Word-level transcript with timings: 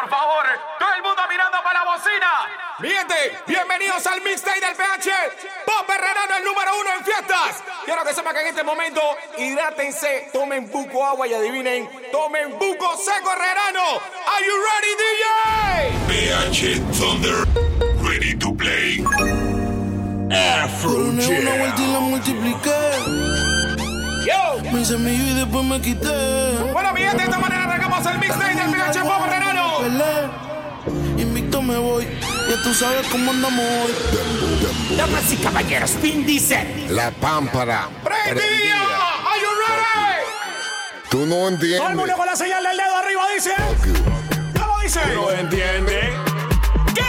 por 0.00 0.10
favor. 0.10 0.44
Todo 0.78 0.92
el 0.94 1.02
mundo 1.02 1.22
mirando 1.30 1.56
para 1.64 1.82
la 1.82 1.90
bocina. 1.90 2.30
Miente, 2.80 3.38
bienvenidos 3.46 4.06
al 4.06 4.20
mixtape 4.20 4.60
del 4.60 4.76
PH. 4.76 5.10
Pop 5.64 5.88
Herrerano, 5.88 6.36
el 6.36 6.44
número 6.44 6.70
uno 6.80 6.90
en 6.98 7.04
fiestas. 7.04 7.62
Quiero 7.86 8.04
que 8.04 8.12
sepan 8.12 8.34
que 8.34 8.40
en 8.42 8.46
este 8.48 8.62
momento 8.62 9.00
hidrátense, 9.38 10.28
tomen 10.32 10.70
buco 10.70 11.04
agua 11.04 11.26
y 11.26 11.32
adivinen, 11.32 11.88
tomen 12.12 12.58
buco 12.58 12.96
seco 12.98 13.32
Herrerano. 13.32 14.00
Are 14.26 14.44
you 14.44 14.54
ready, 14.68 14.92
DJ? 15.02 15.22
PH 16.08 16.80
Thunder, 16.98 17.46
ready 18.02 18.36
to 18.36 18.54
play. 18.54 19.02
Una, 20.28 21.54
vuelta 21.56 21.82
y 21.82 21.92
la 21.92 22.00
multipliqué. 22.00 22.80
Yo. 24.26 24.72
Me 24.72 24.80
hice 24.82 24.96
y 24.98 25.34
después 25.34 25.64
me 25.64 25.80
quité. 25.80 26.72
Bueno, 26.72 26.92
mi 26.92 27.00
de 27.00 27.06
esta 27.06 27.38
manera 27.38 27.64
arrancamos 27.64 28.04
el 28.06 28.18
mixtape 28.18 28.54
del 28.54 28.70
PH 28.70 29.00
Pop 29.02 29.35
peleé. 29.86 30.28
Invicto 31.18 31.62
me 31.62 31.76
voy, 31.76 32.06
ya 32.48 32.62
tú 32.62 32.72
sabes 32.72 33.06
cómo 33.08 33.30
andamos 33.30 33.64
hoy. 33.64 34.96
Damas 34.96 35.32
y 35.32 35.36
caballeros, 35.36 35.90
Pin 36.02 36.24
dice: 36.24 36.86
La 36.90 37.10
pámpara. 37.10 37.88
¡Prendida! 38.04 38.76
¡Are 39.26 39.40
you 39.40 39.48
ready? 39.66 41.10
Tú 41.10 41.26
no 41.26 41.48
entiendes. 41.48 41.78
Todo 41.78 41.90
el 41.90 41.96
mundo 41.96 42.14
con 42.16 42.26
la 42.26 42.36
señal 42.36 42.62
del 42.62 42.76
dedo 42.76 42.96
arriba 42.96 43.22
dice: 43.34 43.54
¿Cómo 44.58 44.80
dice? 44.80 45.00
No 45.14 45.30
entiende. 45.30 46.12
¿Qué? 46.94 47.02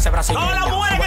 ese 0.00 0.10
brasileño. 0.10 0.46
¡Hola, 0.46 0.66
mujer! 0.66 0.99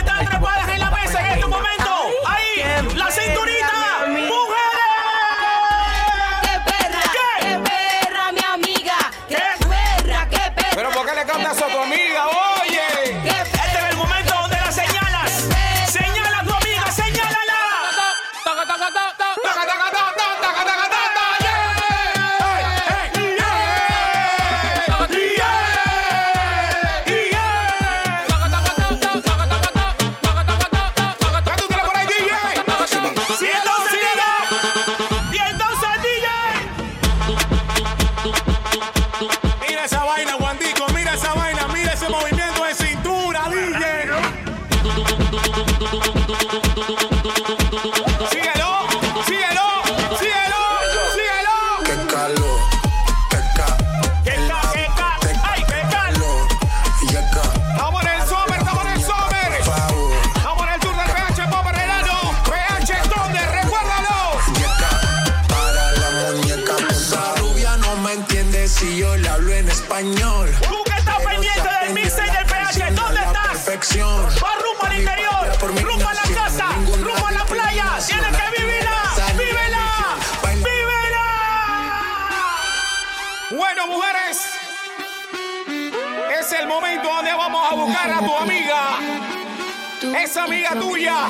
amiga 90.43 90.71
tuya 90.79 91.27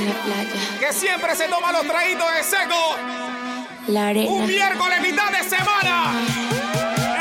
que 0.80 0.92
siempre 0.94 1.36
se 1.36 1.48
toma 1.48 1.72
los 1.72 1.84
traguitos 1.84 2.26
de 2.34 2.44
seco. 2.44 2.96
Un 4.28 4.48
miércoles 4.48 5.02
mitad 5.02 5.30
de 5.32 5.44
semana. 5.44 6.14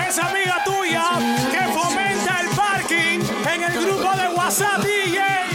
Esa 0.08 0.28
amiga 0.28 0.62
tuya 0.64 1.04
que 1.50 1.72
fomenta 1.72 2.40
el 2.40 2.48
parking 2.56 3.20
en 3.52 3.62
el 3.62 3.84
grupo 3.84 4.10
de 4.16 4.28
WhatsApp 4.28 4.82
DJ. 4.82 5.51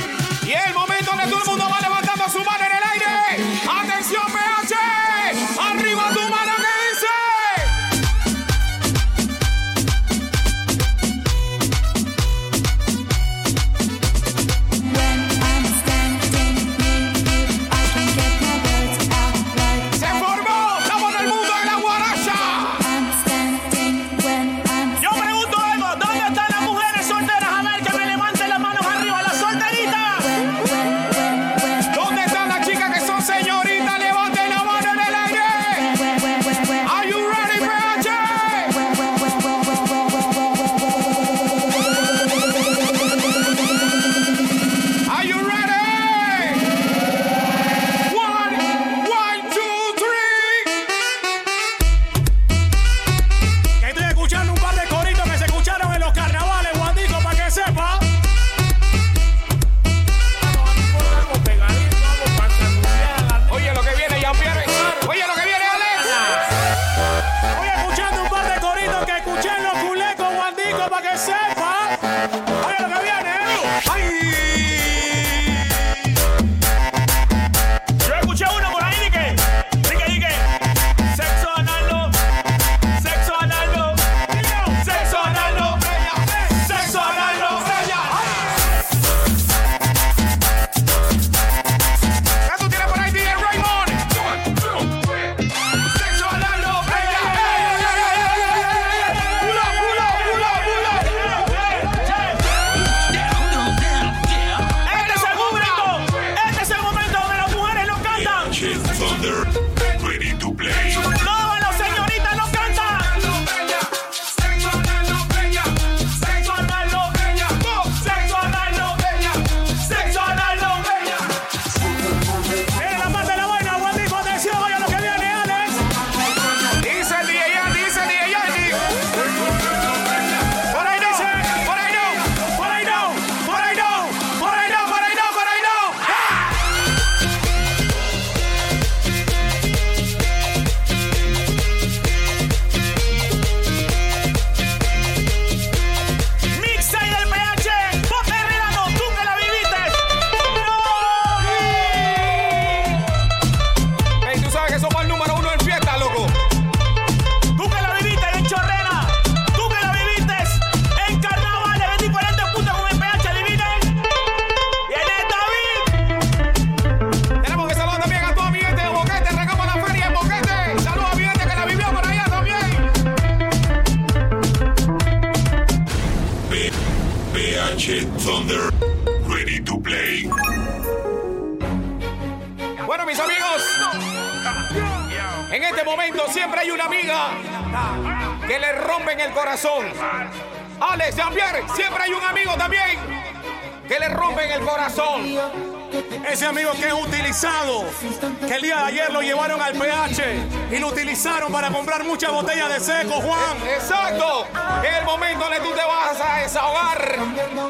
y 200.71 200.77
lo 200.79 200.87
utilizaron 200.89 201.51
para 201.51 201.69
comprar 201.69 202.03
muchas 202.03 202.31
botellas 202.31 202.69
de 202.69 202.79
seco, 202.79 203.21
Juan. 203.21 203.57
Eh, 203.65 203.75
exacto. 203.75 204.45
Es 204.83 204.97
el 204.97 205.05
momento 205.05 205.49
que 205.49 205.59
tú 205.59 205.71
te 205.73 205.83
vas 205.83 206.19
a 206.21 206.41
desahogar 206.41 207.17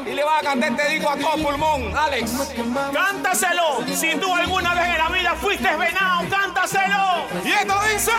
y 0.06 0.14
le 0.14 0.24
vas 0.24 0.40
a 0.40 0.42
cantar 0.42 0.70
este 0.70 0.88
disco 0.94 1.10
a 1.10 1.16
todo 1.16 1.42
pulmón, 1.42 1.96
Alex. 1.96 2.52
Cántaselo. 2.92 3.84
Si 3.94 4.16
tú 4.16 4.34
alguna 4.34 4.74
vez 4.74 4.88
en 4.88 4.98
la 4.98 5.08
vida 5.08 5.34
fuiste 5.40 5.76
venado, 5.76 6.28
cántaselo. 6.28 7.26
Y 7.44 7.50
esto 7.50 7.74
dice. 7.92 8.12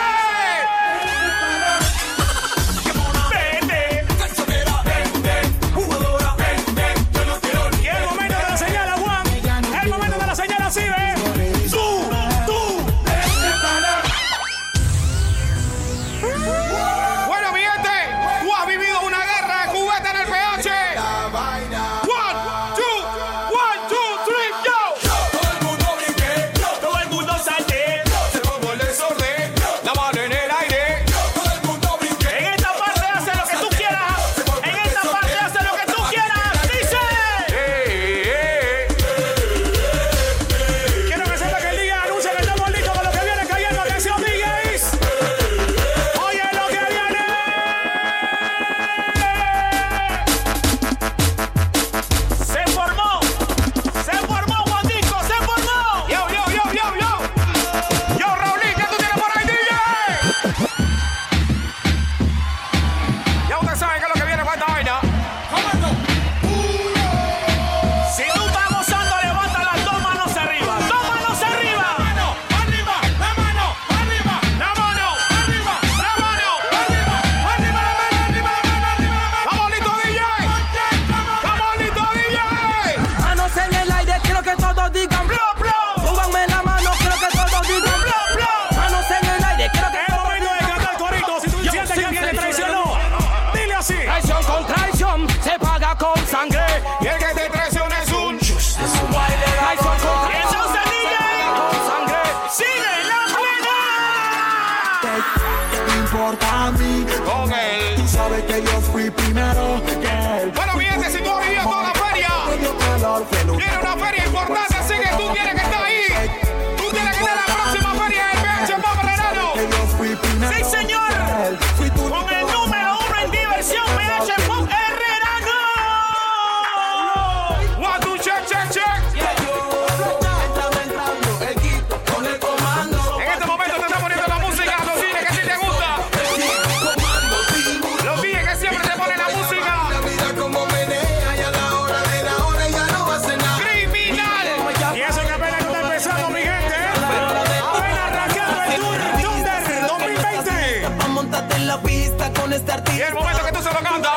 Este 152.52 152.96
y 152.96 153.00
el 153.02 153.14
momento 153.14 153.44
que 153.44 153.52
tú 153.52 153.62
se 153.62 153.72
lo 153.72 153.80
cantas. 153.80 154.09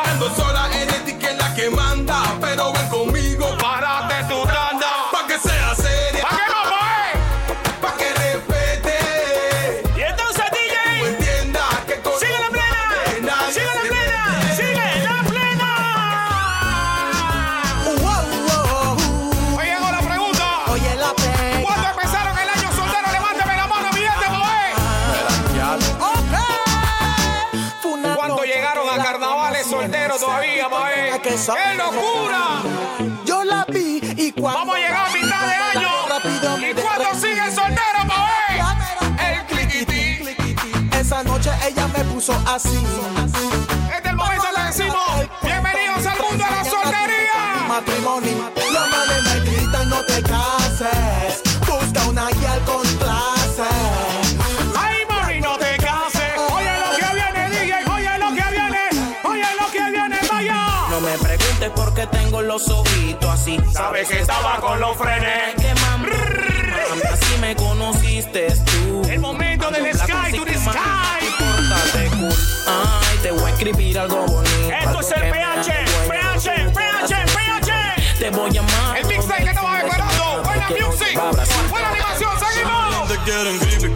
puso 42.23 42.41
así. 42.47 42.69
Este 43.95 43.97
es 43.97 44.05
el 44.05 44.15
momento 44.15 44.47
que 44.55 44.63
decimos: 44.63 45.29
Bienvenidos 45.41 46.05
al 46.05 46.19
mundo 46.19 46.43
de 46.45 46.51
la 46.51 46.63
soltería. 46.63 47.67
Matrimonio, 47.67 48.51
la 48.71 48.85
madre 48.87 49.21
me 49.23 49.39
grita: 49.51 49.85
No 49.85 50.01
te 50.05 50.21
cases. 50.23 51.41
Busca 51.67 52.07
una 52.07 52.29
guía 52.29 52.53
al 52.53 52.61
complace. 52.61 53.63
Ay, 54.77 54.97
mami, 55.09 55.41
no 55.41 55.57
te 55.57 55.75
cases. 55.77 56.33
Oye 56.55 56.71
lo 56.79 56.97
que 56.97 57.13
viene, 57.13 57.49
DJ. 57.49 57.91
Oye 57.91 58.17
lo 58.17 58.29
que 58.29 58.51
viene. 58.51 59.15
Oye 59.23 59.47
lo 59.59 59.71
que 59.71 59.91
viene, 59.91 60.19
vaya. 60.31 60.87
No 60.89 61.01
me 61.01 61.17
preguntes 61.17 61.69
por 61.71 61.93
qué 61.93 62.07
tengo 62.07 62.41
los 62.41 62.69
ojitos 62.69 63.29
así. 63.29 63.59
Sabes 63.73 64.07
que 64.07 64.21
estaba 64.21 64.61
con 64.61 64.79
los 64.79 64.95
frenes. 64.95 65.55
Así 67.11 67.37
me 67.41 67.55
conociste. 67.55 68.62
escribir 73.63 73.97
algo 73.97 74.25
bonito. 74.25 74.71
Esto 74.77 74.99
es 74.99 75.11
el 75.11 75.31
PH, 75.31 75.71
PH, 76.09 76.71
PH, 76.73 77.25
PH. 77.33 78.19
Te 78.19 78.29
voy 78.29 78.57
a 78.57 78.59
amar. 78.59 78.97
El 78.97 79.05
mixtape 79.07 79.43
que 79.43 79.49
estamos 79.49 79.77
esperando. 79.77 80.43
Buena 80.43 80.69
music. 80.69 81.21
Buena 81.69 81.89
animación, 81.89 82.31
seguimos. 82.39 83.92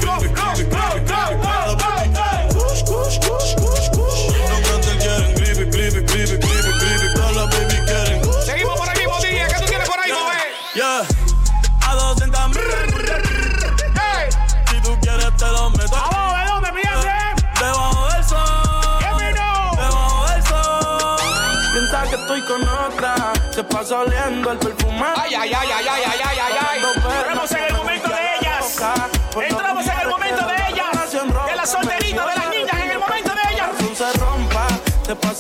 se 23.57 23.63
pasa 23.63 24.01
oliendo 24.01 24.51
el 24.51 24.59
perfume. 24.59 25.03
Ay, 25.15 25.33
ay, 25.33 25.51
ay, 25.51 25.69
ay, 25.73 25.87
ay, 25.89 26.03
ay, 26.05 26.37
ay, 26.45 26.57
ay, 26.69 26.81
Entramos 27.17 27.51
en 27.51 27.63
el 27.63 27.73
momento 27.73 28.07
de 28.07 28.35
ellas. 28.39 28.81
Entramos 29.49 29.87
en 29.87 29.99
el 29.99 30.07
momento 30.07 30.45
de 30.45 30.55
ellas. 30.69 31.11
De 31.11 31.55
las 31.55 31.71
solteritas, 31.71 32.27
de 32.27 32.35
las 32.35 32.49
niñas, 32.51 32.73
en 32.83 32.91
el 32.91 32.99
momento 32.99 33.31
de 33.33 33.53
ellas. 33.53 33.69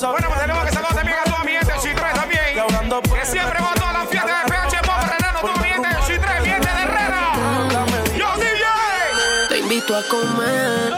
Bueno, 0.01 0.27
pues 0.29 0.39
tenemos 0.39 0.65
que 0.65 0.71
saludar 0.71 0.95
también 0.95 1.17
a 1.19 1.23
toda 1.25 1.43
mi 1.43 1.51
gente 1.51 1.73
de 1.73 1.93
también. 1.93 3.19
Que 3.19 3.25
siempre 3.27 3.61
va 3.61 3.71
a 3.71 3.75
todas 3.75 3.93
las 3.93 4.09
fiestas 4.09 4.43
de 4.43 4.51
PH 4.51 4.81
Pop 4.81 5.01
Renano, 5.11 5.39
toda 5.41 5.57
mi 5.57 5.69
gente 5.69 5.87
de 5.87 6.19
3 6.19 6.41
mi 6.41 6.49
gente 6.49 6.69
de 6.73 6.81
Herrera. 6.81 7.21
Yo, 8.17 8.27
DJ. 8.41 8.65
Te 9.49 9.57
invito 9.59 9.95
a 9.95 10.01
comer. 10.07 10.93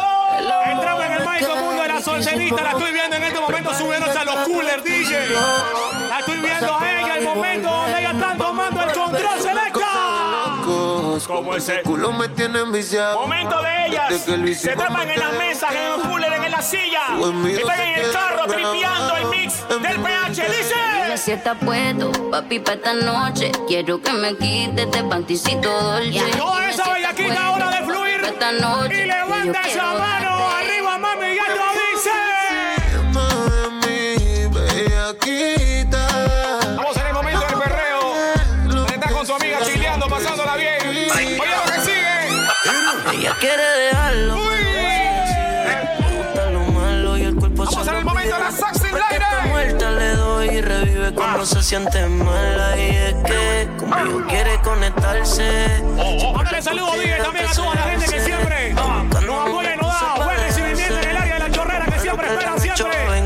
Entramos 0.72 1.04
en 1.04 1.12
el 1.12 1.26
mágico 1.26 1.56
mundo 1.58 1.82
de 1.82 1.88
las 1.90 2.02
solteritas, 2.02 2.62
la 2.62 2.72
estoy 2.72 2.94
viendo 2.94 3.18
en 3.18 3.24
este 3.24 3.40
momento 3.42 3.74
subiendo 3.74 4.09
momento 7.36 7.70
donde 7.70 8.02
ya 8.02 8.12
están 8.12 8.38
tomando 8.38 8.84
el 8.84 8.92
control 8.92 9.40
selecta. 9.40 9.86
Como 11.28 11.56
ese 11.56 11.82
culo 11.82 12.12
me 12.14 12.30
tiene 12.30 12.60
enviciado. 12.60 13.20
Momento 13.20 13.62
de 13.62 13.88
ellas. 13.88 14.14
Se 14.58 14.76
trepan 14.76 15.10
en 15.10 15.20
las 15.20 15.34
mesas, 15.34 15.72
en 15.74 15.90
los 15.90 16.08
coolers, 16.08 16.46
en 16.46 16.52
la 16.52 16.62
silla. 16.62 17.02
Están 17.48 17.80
en 17.82 18.00
el 18.00 18.12
carro 18.12 18.48
tripeando 18.48 19.18
el 19.18 19.26
mix 19.28 19.68
del 19.68 20.00
PH. 20.00 20.30
Dice. 20.30 20.76
Dime 21.04 21.18
si 21.18 21.32
está 21.32 21.56
puesto, 21.56 22.12
papi, 22.32 22.60
para 22.60 22.78
esta 22.78 22.94
noche. 22.94 23.52
Quiero 23.68 24.02
que 24.02 24.14
me 24.14 24.36
quites 24.38 24.86
este 24.86 25.04
panticito 25.04 25.70
dolce. 25.70 26.32
Toda 26.38 26.70
esa 26.70 26.94
bellaquita 26.94 27.46
ahora 27.48 27.70
de 27.70 27.86
fluir. 27.86 28.22
Esta 28.24 28.52
noche. 28.54 29.04
Y 29.04 29.08
levanta 29.08 29.62
esa 29.62 29.94
mano 29.94 30.50
arriba, 30.50 30.98
mami, 30.98 31.36
ya 31.36 31.48
lo 31.50 31.72
dice. 31.74 32.39
quiere 43.40 43.64
dejarlo. 43.64 44.36
Uy. 44.36 44.60
Vamos 47.56 47.88
en 47.88 47.96
el 47.96 48.06
momento 48.06 48.36
de 48.36 48.42
la 48.42 49.92
le 49.92 50.16
doy 50.16 50.48
y 50.48 50.62
revive 50.62 51.14
cuando 51.14 51.42
ah. 51.42 51.46
se 51.46 51.62
siente 51.62 52.06
mala 52.08 52.78
y 52.78 52.90
es 52.90 53.14
que 53.16 53.70
conmigo 53.78 54.22
ah. 54.24 54.28
quiere 54.30 54.62
conectarse. 54.62 55.68
Oh, 55.98 56.18
oh. 56.22 56.34
Mándale 56.34 56.62
saludos, 56.62 56.94
Dile, 57.00 57.18
también 57.18 57.46
a 57.46 57.54
toda 57.54 57.76
la 57.76 57.82
gente 57.84 58.06
que 58.06 58.22
siempre 58.22 58.74
apoya 58.74 59.76
buen 60.26 60.40
recibimiento 60.40 61.00
en 61.00 61.10
el 61.10 61.18
área 61.18 61.34
de 61.36 61.40
la 61.40 61.52
chorrera 61.52 61.86
que 61.86 62.00
siempre 62.00 62.28
espera 62.28 62.60
siempre. 62.60 63.19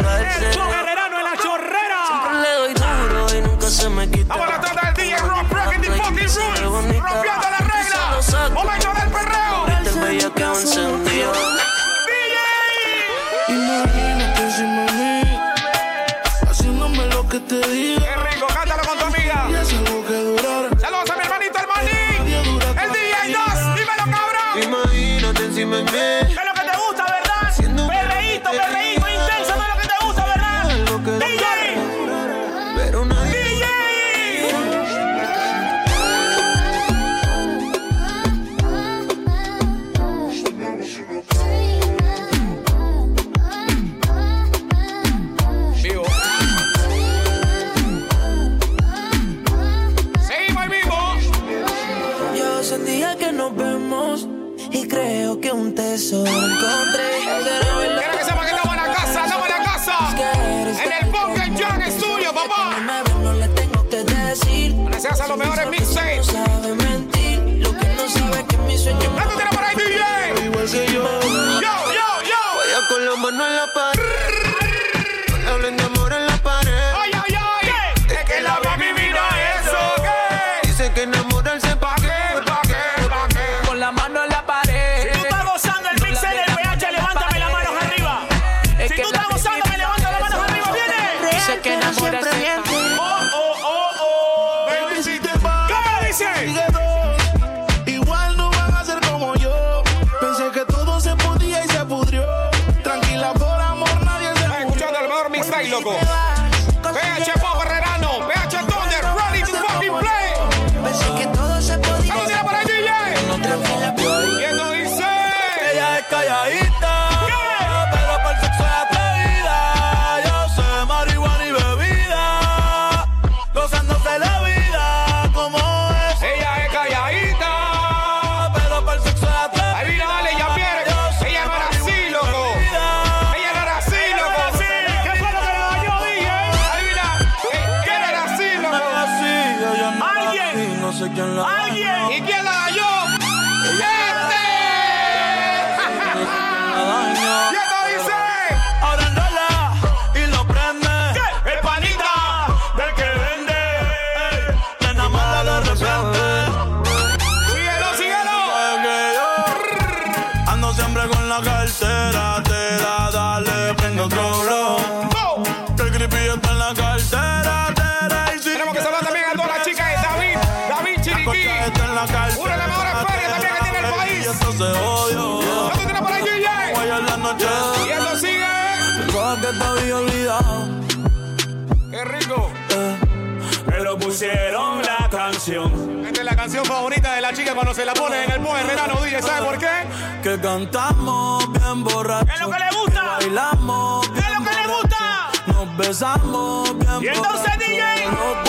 canción 186.64 186.78
favorita 186.78 187.16
de 187.16 187.22
la 187.22 187.34
chica 187.34 187.54
cuando 187.54 187.74
se 187.74 187.86
la 187.86 187.94
pone 187.94 188.24
en 188.24 188.32
el 188.32 188.40
buen 188.40 188.66
verano, 188.66 188.96
DJ, 189.04 189.22
¿sabe 189.22 189.46
por 189.46 189.58
qué? 189.58 189.86
Que 190.22 190.40
cantamos 190.40 191.52
bien 191.52 191.84
borrachos. 191.84 192.34
¡Es 192.34 192.40
lo 192.40 192.50
que 192.50 192.60
le 192.60 192.78
gusta! 192.78 193.02
Que 193.20 193.26
bailamos 193.26 194.14
bien 194.14 194.26
¡Es 194.26 194.40
lo 194.40 194.46
que 194.46 194.56
le 194.56 194.68
gusta! 194.68 195.30
Nos 195.48 195.78
besamos 195.78 196.78
bien 196.80 197.04
¿Y 197.04 197.08
entonces, 197.08 197.42
borrachos. 197.42 197.68
DJ? 197.68 198.06
No, 198.12 198.44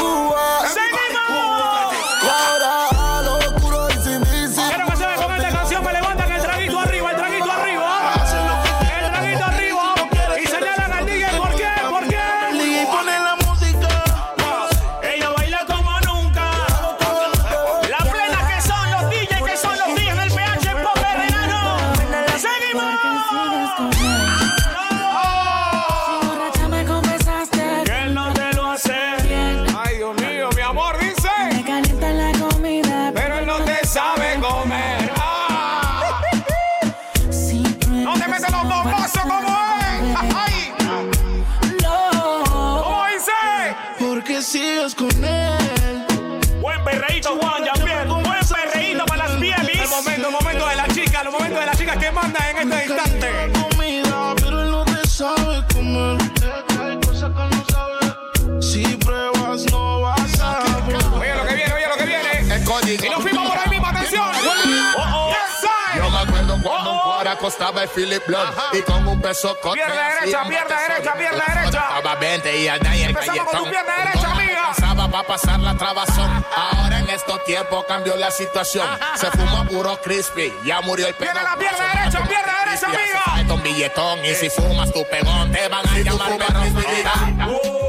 costaba 67.55 67.83
el 67.85 67.89
Philip 67.89 68.27
Blood 68.27 68.49
y 68.73 68.83
con 68.83 69.07
un 69.07 69.21
beso 69.21 69.57
con 69.61 69.75
Pierna 69.75 69.95
derecha, 69.95 70.43
pierna 70.49 70.77
derecha, 70.89 71.15
pierna 71.15 71.45
derecha. 71.47 71.85
Estaba 71.97 72.15
20 72.17 72.59
y 72.59 72.69
allá 72.69 72.95
en 72.95 73.03
el 73.03 73.11
Empezamos 73.11 73.45
con 73.45 73.65
tu 73.65 73.71
pierna 73.71 73.97
derecha, 73.97 74.33
amiga. 74.33 74.63
Pasaba 74.75 75.09
para 75.09 75.27
pasar 75.29 75.61
la 75.61 75.77
trabazón. 75.77 76.45
Ahora 76.57 76.99
en 76.99 77.11
estos 77.11 77.45
tiempos 77.45 77.85
cambió 77.87 78.17
la 78.17 78.31
situación. 78.33 78.89
Se 79.17 79.31
fuma 79.31 79.65
puro 79.65 79.97
crispy, 80.03 80.53
ya 80.65 80.81
murió 80.81 81.07
el 81.07 81.15
pegón. 81.15 81.35
Viene 81.35 81.49
la 81.49 81.57
pierna 81.57 81.95
derecha, 81.95 82.29
pierna 82.29 82.53
derecha, 82.65 82.87
amiga. 82.87 83.55
un 83.55 83.63
billetón 83.63 84.25
y 84.25 84.35
si 84.35 84.51
fumas 84.51 84.93
tu 84.93 85.05
pegón 85.09 85.53
te 85.53 85.69
van 85.69 85.89
a 85.89 85.99
llamar 85.99 86.37
perro. 86.37 87.84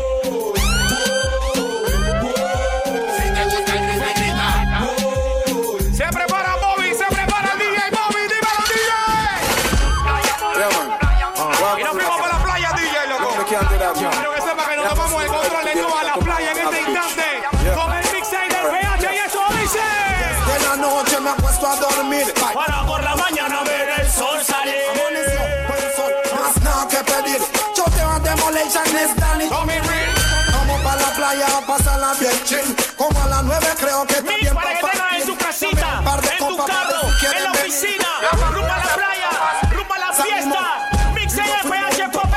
Es 28.74 29.16
Danny. 29.16 29.48
Vamos 29.48 30.82
para 30.82 31.02
la 31.02 31.10
playa 31.14 31.46
a 31.58 31.62
pasarla 31.62 32.14
bien 32.20 32.44
chill. 32.46 32.76
Como 32.98 33.22
a 33.22 33.28
las 33.28 33.44
nueve 33.44 33.68
creo 33.80 34.06
que 34.08 34.16
está 34.16 34.32
Mix 34.32 34.42
bien 34.42 34.56
para 34.56 34.74
que 34.74 34.80
tengas 34.82 35.14
en 35.14 35.26
tu 35.28 35.38
casita, 35.38 36.02
en 36.32 36.48
tu 36.48 36.58
carro, 36.66 37.02
en 37.36 37.44
la 37.44 37.52
oficina, 37.52 38.08
rumbo 38.52 38.74
a 38.74 38.78
la 38.78 38.96
playa, 38.96 39.30
rumbo 39.72 39.94
a 39.94 40.00
la 40.00 40.14
fiesta. 40.14 40.90
Mix 41.14 41.38
en 41.38 41.46
el 41.46 41.70
PH 41.70 42.10
Pop 42.12 42.30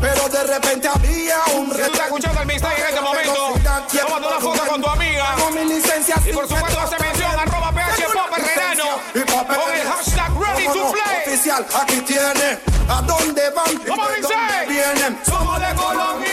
Pero 0.00 0.28
de 0.28 0.44
repente 0.44 0.88
había 0.88 1.38
un 1.54 1.70
estás 1.70 1.78
retraso. 1.78 2.02
escuchando 2.04 2.40
el 2.42 2.46
mixtape 2.46 2.80
en 2.80 2.86
este 2.86 3.00
momento, 3.00 3.54
tómate 3.64 4.26
una 4.26 4.40
foto 4.40 4.66
con 4.66 4.82
tu 4.82 4.88
amiga. 4.88 5.34
Con 5.38 5.54
mi 5.54 5.64
licencia 5.64 6.16
Y 6.26 6.32
por 6.32 6.46
supuesto 6.46 6.80
hace 6.80 6.98
mención 6.98 7.30
arroba 7.30 7.72
PH 7.72 8.04
Pop 8.12 8.28
con 9.46 9.74
el 9.74 9.88
hashtag 9.88 10.30
ready 10.38 10.66
to 10.66 10.92
play. 10.92 11.22
Oficial, 11.26 11.66
aquí 11.80 12.00
tiene. 12.02 12.75
¿A 12.88 13.02
dónde 13.02 13.42
van? 13.50 13.72
y 13.72 13.88
¿Cómo 13.88 14.06
de 14.08 14.16
dice? 14.16 14.28
dónde 14.34 14.66
vienen? 14.68 15.18
Somos 15.24 15.58
de 15.60 15.74
Colombia. 15.74 16.30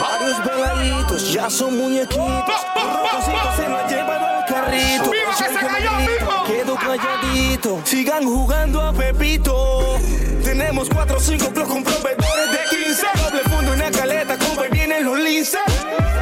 Varios 0.00 0.44
veladitos, 0.44 1.32
ya 1.32 1.48
son 1.50 1.76
muñequitos. 1.78 2.16
Pa, 2.46 2.46
pa, 2.46 2.74
pa, 2.74 3.10
Rocositos 3.10 3.42
pa. 3.42 3.56
se 3.56 3.68
la 3.68 3.86
llevan 3.88 4.24
al 4.24 4.44
carrito. 4.46 5.10
Viva 5.10 5.30
que 5.36 5.44
se 5.44 5.66
cayó, 5.66 5.90
vivo. 5.98 6.44
Quedo 6.46 6.74
calladito. 6.76 7.80
Sigan 7.84 8.24
jugando 8.24 8.80
a 8.82 8.92
Pepito. 8.92 9.98
Tenemos 10.42 10.88
cuatro 10.88 11.16
o 11.18 11.20
cinco 11.20 11.48
blogs 11.50 11.70
con 11.70 11.84
proveedores 11.84 12.50
de 12.50 12.76
15. 12.84 13.06
Doble 13.22 13.40
fondo, 13.50 13.72
una 13.72 13.90
caleta, 13.90 14.36
compa, 14.38 14.66
y 14.66 14.70
vienen 14.70 15.04
los 15.04 15.18
linces. 15.18 15.60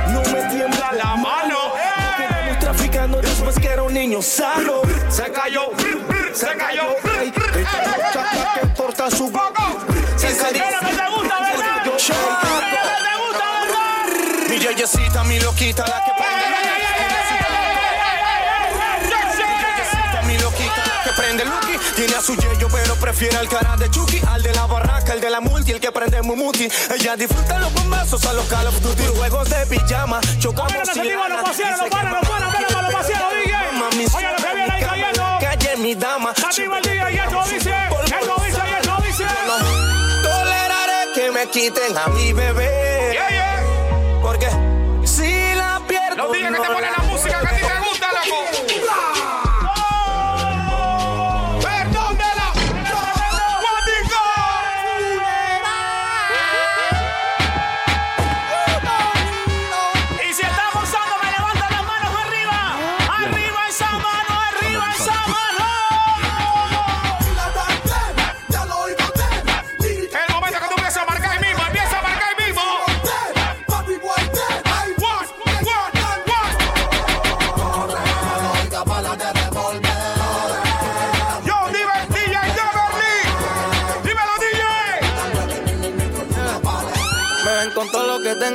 No 0.08 0.20
me 0.20 0.42
tiembla 0.50 0.92
la 0.92 1.16
mano. 1.16 1.56
Quedamos 2.18 2.58
traficando 2.58 3.20
después 3.20 3.58
que 3.58 3.68
era 3.68 3.82
un 3.82 3.94
niño 3.94 4.20
sano. 4.20 4.82
Se 5.08 5.30
cayó, 5.32 5.70
se 6.34 6.46
cayó. 6.56 7.09
Yeyecita, 15.20 15.24
mi 15.24 15.38
loquita, 15.40 15.84
la 15.86 16.04
que 16.04 16.12
prende 16.12 16.50
la 16.50 16.80
que 21.04 21.12
prende 21.12 21.44
Lucky. 21.44 21.78
Tiene 21.96 22.14
a 22.14 22.20
su 22.20 22.34
yeyo, 22.36 22.68
pero 22.70 22.94
prefiere 22.96 23.36
al 23.36 23.48
cara 23.48 23.76
de 23.76 23.90
Chucky. 23.90 24.20
Al 24.28 24.42
de 24.42 24.52
la 24.52 24.66
barraca, 24.66 25.12
el 25.12 25.20
de 25.20 25.30
la 25.30 25.40
multi, 25.40 25.72
el 25.72 25.80
que 25.80 25.90
prende 25.92 26.22
Mumuti. 26.22 26.68
Ella 26.94 27.16
disfruta 27.16 27.58
los 27.58 27.72
bombazos 27.72 28.24
a 28.26 28.32
los 28.32 28.46
Call 28.46 28.66
of 28.66 28.80
Duty. 28.80 29.04
Juegos 29.16 29.48
de 29.50 29.66
pijama, 29.66 30.20
chocamos 30.38 30.72
lo 30.72 30.78
los 30.78 30.88
paseros, 30.88 31.56
Dice 31.56 31.68
los 31.82 31.90
panas, 31.90 32.14
que 32.16 32.20
los 32.20 32.28
panas, 32.28 32.52
mami, 32.52 32.64
pero 32.68 32.82
los 32.82 32.92
paseros, 32.92 33.32
DJ. 33.32 34.16
Oye, 34.16 34.28
lo 34.30 34.36
que 34.36 34.54
viene 34.54 34.72
ahí 34.72 34.82
cayendo. 34.82 35.22
Calle 35.40 35.76
mi 35.76 35.94
dama. 35.94 36.30
Activa 36.30 36.78
el 36.78 36.82
DJ 36.82 37.12
y 37.12 37.16
esto 37.18 37.42
dice, 37.44 37.74
esto 38.04 38.42
dice, 38.46 38.60
esto 38.78 38.96
dice. 39.06 39.24
No 39.46 40.22
toleraré 40.22 41.12
que 41.14 41.30
me 41.30 41.48
quiten 41.48 41.96
a 41.96 42.08
mi 42.08 42.32
bebé. 42.32 43.10
Yeah, 43.12 43.28
yeah. 43.30 44.20
Porque 44.22 44.48
si. 44.50 44.59
Los 46.30 46.38
días 46.38 46.52
que 46.54 46.60
te 46.60 46.72
ponen 46.72 46.92
la 46.92 47.09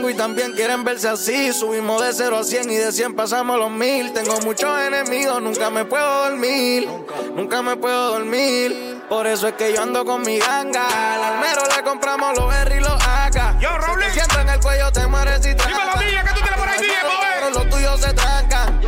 tengo 0.06 0.10
y 0.10 0.14
también 0.14 0.54
quieren 0.54 0.84
verse 0.84 1.08
así. 1.08 1.54
Subimos 1.54 2.02
de 2.02 2.14
0 2.14 2.38
a 2.38 2.44
100 2.44 2.72
y 2.72 2.76
de 2.76 2.92
100 2.92 3.16
pasamos 3.16 3.58
los 3.58 3.72
mil. 3.72 4.14
Tengo 4.14 4.40
muchos 4.42 4.80
enemigos, 4.82 5.42
nunca 5.42 5.70
me 5.70 5.86
puedo 5.86 6.30
dormir. 6.30 6.88
Nunca 7.36 7.62
me 7.62 7.76
puedo 7.76 8.12
dormir. 8.12 9.04
Por 9.10 9.28
eso 9.28 9.48
es 9.48 9.54
que 9.54 9.74
yo 9.74 9.82
ando 9.82 10.06
con 10.06 10.22
mi 10.22 10.40
ganga. 10.40 11.14
Al 11.14 11.24
almero 11.24 11.62
le 11.76 11.84
compramos 11.84 12.38
los 12.38 12.54
R 12.54 12.76
y 12.76 12.80
los 12.80 13.02
AK. 13.02 13.60
Yo, 13.60 13.78
Raulín. 13.78 14.10
Si 14.10 14.14
te 14.14 14.26
siento 14.26 14.40
en 14.42 14.50
el 14.50 14.60
cuello, 14.60 14.92
te 14.92 15.08
mueres 15.08 15.46
y 15.46 15.54
Dímelo, 15.54 15.94
DJ, 16.00 16.24
que 16.24 16.30
tú 16.34 16.42
tienes 16.42 16.60
por 16.60 16.70
ahí, 16.70 16.80
DJ. 16.80 16.96
Pero 17.36 17.50
los 17.52 17.70
tuyos 17.70 18.02
se 18.02 18.14
trancan. 18.14 18.82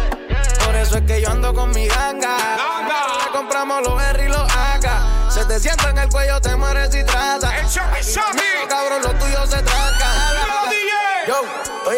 Por 0.65 0.75
eso 0.75 0.97
es 0.97 1.03
que 1.03 1.21
yo 1.21 1.29
ando 1.29 1.53
con 1.53 1.69
mi 1.71 1.87
ganga. 1.87 2.37
Ganga. 2.57 3.25
Le 3.25 3.31
compramos 3.31 3.81
los 3.83 4.01
R 4.01 4.25
y 4.25 4.27
los 4.27 4.41
AK. 4.41 5.31
Se 5.31 5.45
te 5.45 5.59
sienta 5.59 5.89
en 5.89 5.97
el 5.99 6.09
cuello, 6.09 6.41
te 6.41 6.55
mueres 6.55 6.93
y 6.95 7.03
tratas. 7.03 7.53
El 7.53 7.67
Shoppy. 7.67 8.39
Cabrón, 8.67 9.01
los 9.03 9.19
tuyos 9.19 9.49
se 9.49 9.61
trancan. 9.61 10.46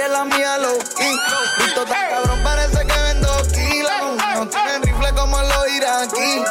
En 0.02 0.14
la 0.14 0.24
mía 0.24 0.58
low 0.60 0.80
key. 0.96 1.14
Visto 1.58 1.84
tan 1.84 2.10
cabrón, 2.10 2.40
parece 2.42 2.88
que 2.88 3.00
vendo 3.02 3.28
kilos. 3.52 4.18
No 4.34 4.48
tienen 4.48 4.82
rifle 4.82 5.10
como 5.14 5.38
los 5.42 5.70
iraquí. 5.76 6.42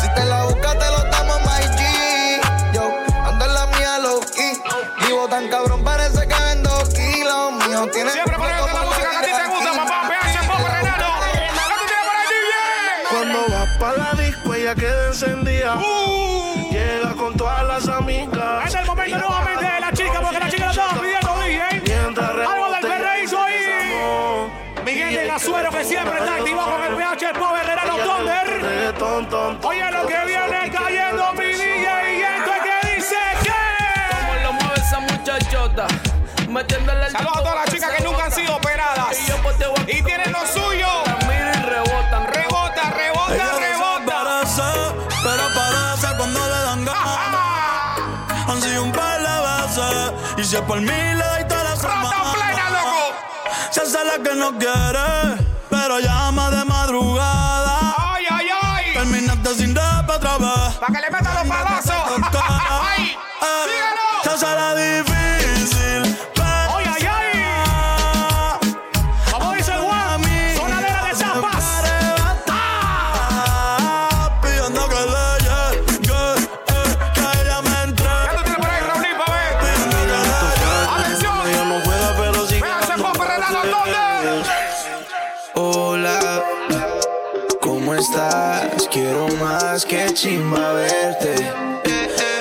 Si 0.00 0.14
te 0.14 0.24
la 0.24 0.44
buscas, 0.44 0.78
te 0.78 0.90
lo 0.90 1.04
damos, 1.10 1.38
my 1.42 1.66
G. 1.76 2.40
Yo, 2.72 2.90
ando 3.26 3.44
en 3.44 3.54
la 3.54 3.66
mía 3.66 3.98
low 3.98 4.20
key. 4.34 4.58
Vivo 5.06 5.28
tan 5.28 5.48
cabrón, 5.48 5.84
parece 5.84 6.26
que 6.26 6.34
vendo 6.34 6.70
kilos. 6.96 7.52
Mío, 7.68 7.86
tienen 7.92 8.12
Siempre 8.14 8.36
rifle 8.36 8.38
poniéndote 8.38 8.72
la 8.72 8.80
como 8.80 8.86
música 8.86 9.10
que 9.10 9.16
a 9.16 9.20
ti 9.20 9.30
te 9.36 9.48
gusta, 9.48 9.72
papá. 9.72 10.08
PH 10.08 10.46
Pop 10.46 10.66
Renano. 10.66 11.06
¿Qué 11.20 11.74
tú 11.74 11.84
tienes 11.86 12.04
por 12.06 12.16
ahí, 12.16 12.26
DJ? 12.32 13.10
Cuando 13.10 13.38
vas 13.54 13.68
pa' 13.78 13.92
la 13.92 14.22
disco, 14.22 14.54
ella 14.54 14.74
queda 14.74 15.06
encendida. 15.08 15.76
Uh. 15.76 16.70
Llega 16.70 17.12
con 17.18 17.36
todas 17.36 17.64
las 17.64 17.86
amigas. 17.86 18.66
Es 18.66 18.74
el 18.74 18.86
momento 18.86 19.18
nuevamente 19.18 19.63
Oye, 29.74 29.90
lo 29.90 30.06
que 30.06 30.24
viene 30.26 30.70
cayendo, 30.70 31.32
mi 31.34 31.46
DJ, 31.46 32.18
y 32.18 32.22
esto 32.22 32.50
es 32.54 32.62
que 32.62 32.94
dice 32.94 33.16
que. 33.42 34.42
lo 34.44 34.52
mueve 34.52 34.74
esa 34.76 35.00
muchachota. 35.00 35.86
Metiéndole 36.48 37.06
el 37.06 37.10
Saludos 37.12 37.36
a 37.36 37.40
todas 37.40 37.54
las 37.56 37.74
chicas 37.74 37.90
que 37.96 38.04
nunca 38.04 38.24
han 38.26 38.32
sido 38.32 38.56
operadas. 38.56 39.16
Y 39.18 39.96
Y 39.98 40.02
tienen 40.02 40.32
lo 40.32 40.46
suyo. 40.46 40.86
Y 41.22 41.62
rebotan. 41.66 42.26
Rebota, 42.32 42.90
rebota, 42.92 43.44
rebota. 43.58 44.16
pero 45.24 45.42
parece 45.54 46.16
cuando 46.16 46.40
le 46.40 46.58
dan 46.62 46.84
ganas. 46.84 47.98
Han 48.48 48.62
sido 48.62 48.82
un 48.84 48.92
par 48.92 49.18
de 49.20 49.26
veces. 49.26 50.12
Y 50.38 50.44
si 50.44 50.56
es 50.56 50.62
por 50.62 50.80
mí, 50.80 50.86
le 50.86 51.24
doy 51.24 51.44
toda 51.48 51.64
la 51.64 51.70
Rata 51.74 51.80
semana. 51.80 52.32
plena, 52.32 52.70
loco. 52.70 53.14
Se 53.70 53.80
hace 53.80 54.04
la 54.04 54.22
que 54.22 54.34
no 54.36 54.56
quiere, 54.58 55.42
pero 55.70 55.98
llama 55.98 56.50
de 56.50 56.64
madrugada. 56.64 57.33
Terminaste 59.04 59.54
sin 59.56 59.76
rap 59.76 60.08
otra 60.08 60.38
vez. 60.38 60.78
Pa' 60.80 60.86
que 60.86 60.98
le 60.98 61.10
meta 61.10 61.34
los 61.34 61.46
palazos. 61.46 61.94
¡Ay! 62.80 63.14
¡Dígalo! 63.66 64.73
Más 89.74 89.84
que 89.86 90.06
chimba 90.14 90.72
verte. 90.74 91.34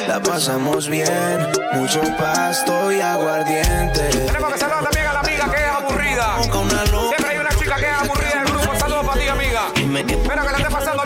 La 0.08 0.22
pasamos 0.22 0.88
bien, 0.88 1.40
mucho 1.74 2.00
pasto 2.16 2.92
y 2.92 3.02
aguardiente. 3.02 4.08
Tenemos 4.28 4.54
que 4.54 4.60
saludar 4.60 4.84
también 4.84 5.08
a 5.08 5.14
la 5.14 5.20
amiga 5.22 5.52
que 5.52 5.58
es 5.58 5.68
aburrida. 5.68 6.44
Siempre 6.44 7.30
hay 7.32 7.38
una 7.40 7.50
chica 7.58 7.76
que 7.78 7.88
es 7.88 7.98
aburrida 8.04 8.36
del 8.36 8.46
grupo. 8.46 8.80
Saludos 8.80 9.06
para 9.08 9.20
ti, 9.20 9.28
amiga. 9.28 9.62
Espero 9.76 10.46
que 10.46 10.52
la 10.52 10.58
esté 10.60 10.70
pasando 10.70 11.03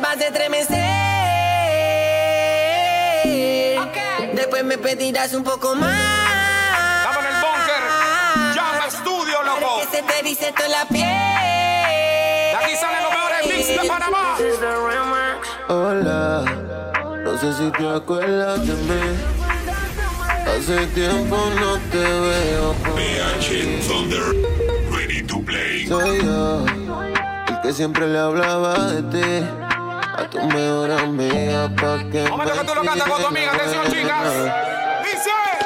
Vas 0.00 0.20
a 0.20 0.26
estremecer. 0.26 0.76
Después 4.32 4.64
me 4.64 4.78
pedirás 4.78 5.34
un 5.34 5.42
poco 5.42 5.74
más. 5.74 5.92
Estamos 6.98 7.24
en 7.24 7.34
el 7.34 7.40
bunker. 7.42 7.82
Llama 8.54 8.86
estudio, 8.86 9.42
loco. 9.42 9.80
Que 9.80 9.96
se 9.96 10.02
te 10.04 10.22
dice 10.22 10.52
toda 10.52 10.68
la 10.68 10.84
piel. 10.86 11.02
De 11.02 12.56
aquí 12.56 12.76
salen 12.76 13.02
los 13.02 13.12
mejores 13.12 13.46
mix 13.56 13.68
de 13.82 13.88
Panamá. 13.88 14.36
Hola, 15.68 16.44
no 17.24 17.38
sé 17.38 17.52
si 17.54 17.70
te 17.72 17.88
acuerdas 17.88 18.66
de 18.66 18.74
mí. 18.74 19.02
Hace 20.46 20.86
tiempo 20.86 21.36
no 21.58 21.76
te 21.90 21.98
veo. 21.98 22.74
Soy 25.88 26.22
yo, 26.22 26.64
el 27.48 27.60
que 27.62 27.72
siempre 27.72 28.06
le 28.06 28.18
hablaba 28.18 28.92
de 28.92 29.02
ti. 29.02 29.67
A 30.28 30.30
tu 30.30 30.46
mejor 30.46 30.90
amiga 30.90 31.70
pa' 31.74 32.04
que 32.12 32.28
Momento 32.28 32.52
que 32.52 32.64
tú 32.66 32.74
lo 32.74 32.82
cantas 32.82 33.08
con 33.08 33.22
tu 33.22 33.28
amiga. 33.28 33.50
Atención, 33.54 33.86
chicas. 33.90 34.34
Dice. 35.02 35.57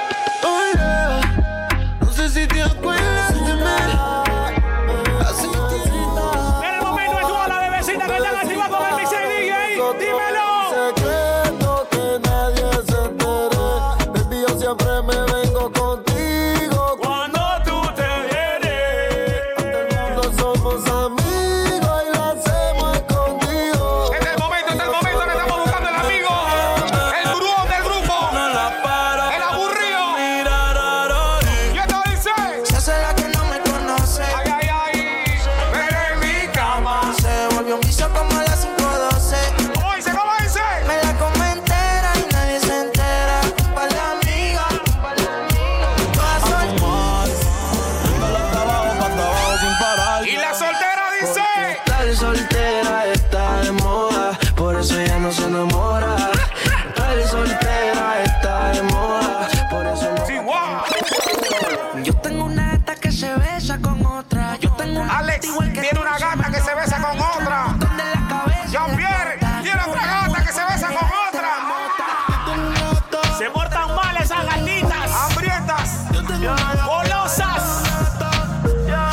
Golosas. 76.40 77.82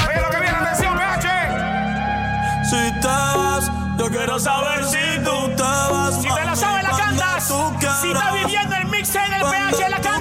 Oye 0.08 0.21
lo 0.21 0.29
que 0.29 0.39
viene, 0.39 0.58
atención, 0.58 0.97
PH. 0.97 1.27
Si 2.69 3.01
te 3.01 3.08
vas, 3.08 3.71
yo 3.97 4.10
quiero 4.10 4.39
saber 4.39 4.86
si 4.86 5.23
tú 5.23 5.49
te 5.55 5.63
vas. 5.63 6.15
Si 6.21 6.27
te 6.34 6.45
la 6.45 6.55
sabes, 6.55 6.84
la 6.84 6.89
cantas. 6.97 7.53
Si 8.01 8.08
estás 8.12 8.34
viviendo 8.34 8.75
el 8.75 8.86
mixtape 8.88 9.29
del 9.29 9.41
PH, 9.41 9.89
la 9.89 10.01
cantas. 10.01 10.18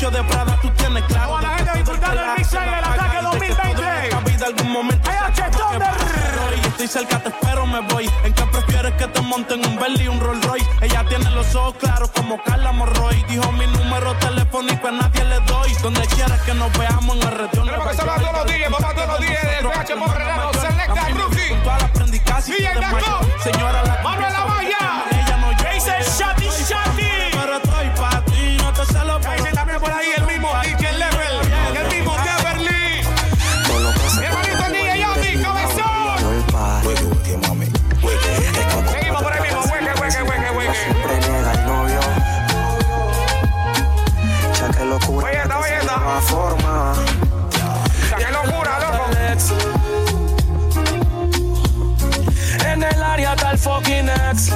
Estoy 0.00 0.22
de 0.22 0.28
Prada, 0.28 0.58
tú 0.62 0.70
tienes 0.70 1.04
claro. 1.04 1.28
Toda 1.28 1.42
la 1.42 1.48
gente 1.56 1.72
disfrutando 1.78 2.22
el 2.22 2.38
mixtape 2.38 2.70
del 2.70 2.84
ataque 2.84 3.18
2020. 3.22 3.82
La 4.10 4.20
vida 4.20 4.46
algún 4.46 4.72
momento. 4.72 5.10
Y 6.56 6.66
estoy 6.66 6.86
cerca, 6.88 7.22
te 7.22 7.28
espero, 7.28 7.66
me 7.66 7.80
voy. 7.80 8.10
¿En 8.24 8.32
qué 8.32 8.44
prefieres 8.44 8.92
que 8.94 9.06
te 9.06 9.20
monten 9.20 9.66
un 9.66 9.76
Bentley 9.76 10.06
y 10.06 10.08
un 10.08 10.20
Rolls 10.20 10.44
Royce? 10.46 10.66
Ella 10.80 11.04
tiene 11.08 11.30
los 11.30 11.54
ojos 11.54 11.74
claros 11.78 12.10
como 12.10 12.42
Carla 12.42 12.72
Morroy. 12.72 13.22
Dijo 13.28 13.52
mi 13.52 13.66
número 13.66 14.14
telefónico 14.16 14.88
a 14.88 14.92
nadie 14.92 15.24
le 15.24 15.40
doy. 15.40 15.72
Donde 15.82 16.06
quieras 16.08 16.40
que 16.42 16.54
nos 16.54 16.72
veamos 16.78 17.16
en 17.16 17.22
el 17.22 17.38
retorno. 17.38 17.64
Tenemos 17.64 17.96
que 17.96 18.02
a 18.02 18.16
todos 18.16 18.32
los 18.32 18.46
días, 18.46 18.70
papá, 18.70 18.94
todos 18.94 19.08
los 19.08 19.20
días 19.20 19.42
del 19.42 19.66
PH 19.66 19.96
Papa 19.96 20.14
Renano. 20.14 20.52
Selecta 20.54 21.08
Rookie. 21.10 21.50
Señora, 23.42 23.82
la 23.82 24.02
Manuel 24.02 24.34
Amaya. 24.34 25.09
Nueva 46.20 46.22
forma. 46.22 46.94
Qué 48.18 48.30
locura, 48.30 48.78
loco. 48.80 49.10
En 52.66 52.82
el 52.82 53.02
área 53.02 53.34
el 53.50 53.58
fucking 53.58 54.08
ex. 54.08 54.52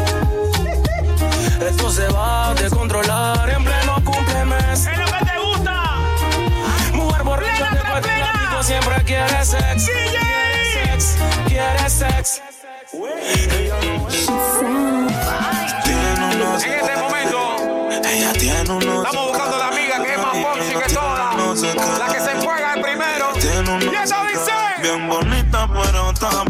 Esto 1.60 1.90
se 1.90 2.08
va 2.08 2.50
a 2.50 2.54
descontrolar 2.54 3.48
en 3.50 3.64
pleno 3.64 3.94
cumplemes. 4.04 4.86
Es 4.86 4.98
lo 4.98 5.06
que 5.06 5.24
te 5.24 5.38
gusta. 5.38 5.82
Mujer 6.92 7.22
borracha 7.22 7.70
de 7.70 8.18
latidos 8.18 8.66
siempre 8.66 9.04
quiere 9.04 9.44
sex. 9.44 9.86
DJ. 9.86 10.34
Quiere 10.72 11.00
sex, 11.00 11.16
quiere 11.46 11.90
sex. 11.90 12.42
Tiene 15.84 16.34
unos, 16.34 16.64
En 16.64 16.72
este 16.72 16.96
momento, 16.96 17.56
ella 18.08 18.32
tiene 18.32 18.70
unos. 18.70 19.06
estamos 19.06 19.28
buscando 19.28 19.58
la 19.58 19.68
amiga 19.68 20.02
que 20.02 20.12
es 20.12 20.18
más 20.18 20.36
ponchi 20.36 20.74
que 20.74 20.94
La 21.74 22.06
que 22.06 22.20
se 22.20 22.36
juega 22.44 22.74
el 22.74 22.82
primero. 22.82 23.32
Y 23.80 23.94
eso 23.94 24.16
dice. 24.30 24.52
Bien 24.82 25.08
bonita, 25.08 25.68
pero 25.68 26.10
está 26.10 26.44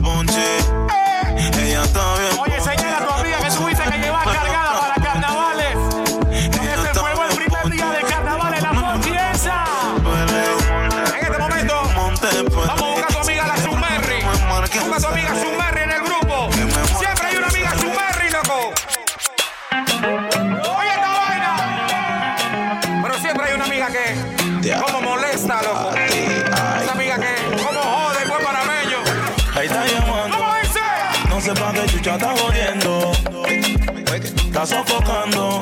Está 34.64 34.79
sofocando. 34.79 35.61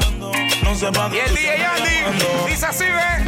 No 0.63 0.75
sepa 0.77 1.09
Y 1.09 1.11
que 1.11 1.25
el 1.25 1.35
DJ 1.35 1.67
Andy 1.67 2.49
dice 2.49 2.67
así, 2.67 2.85
ve. 2.85 3.25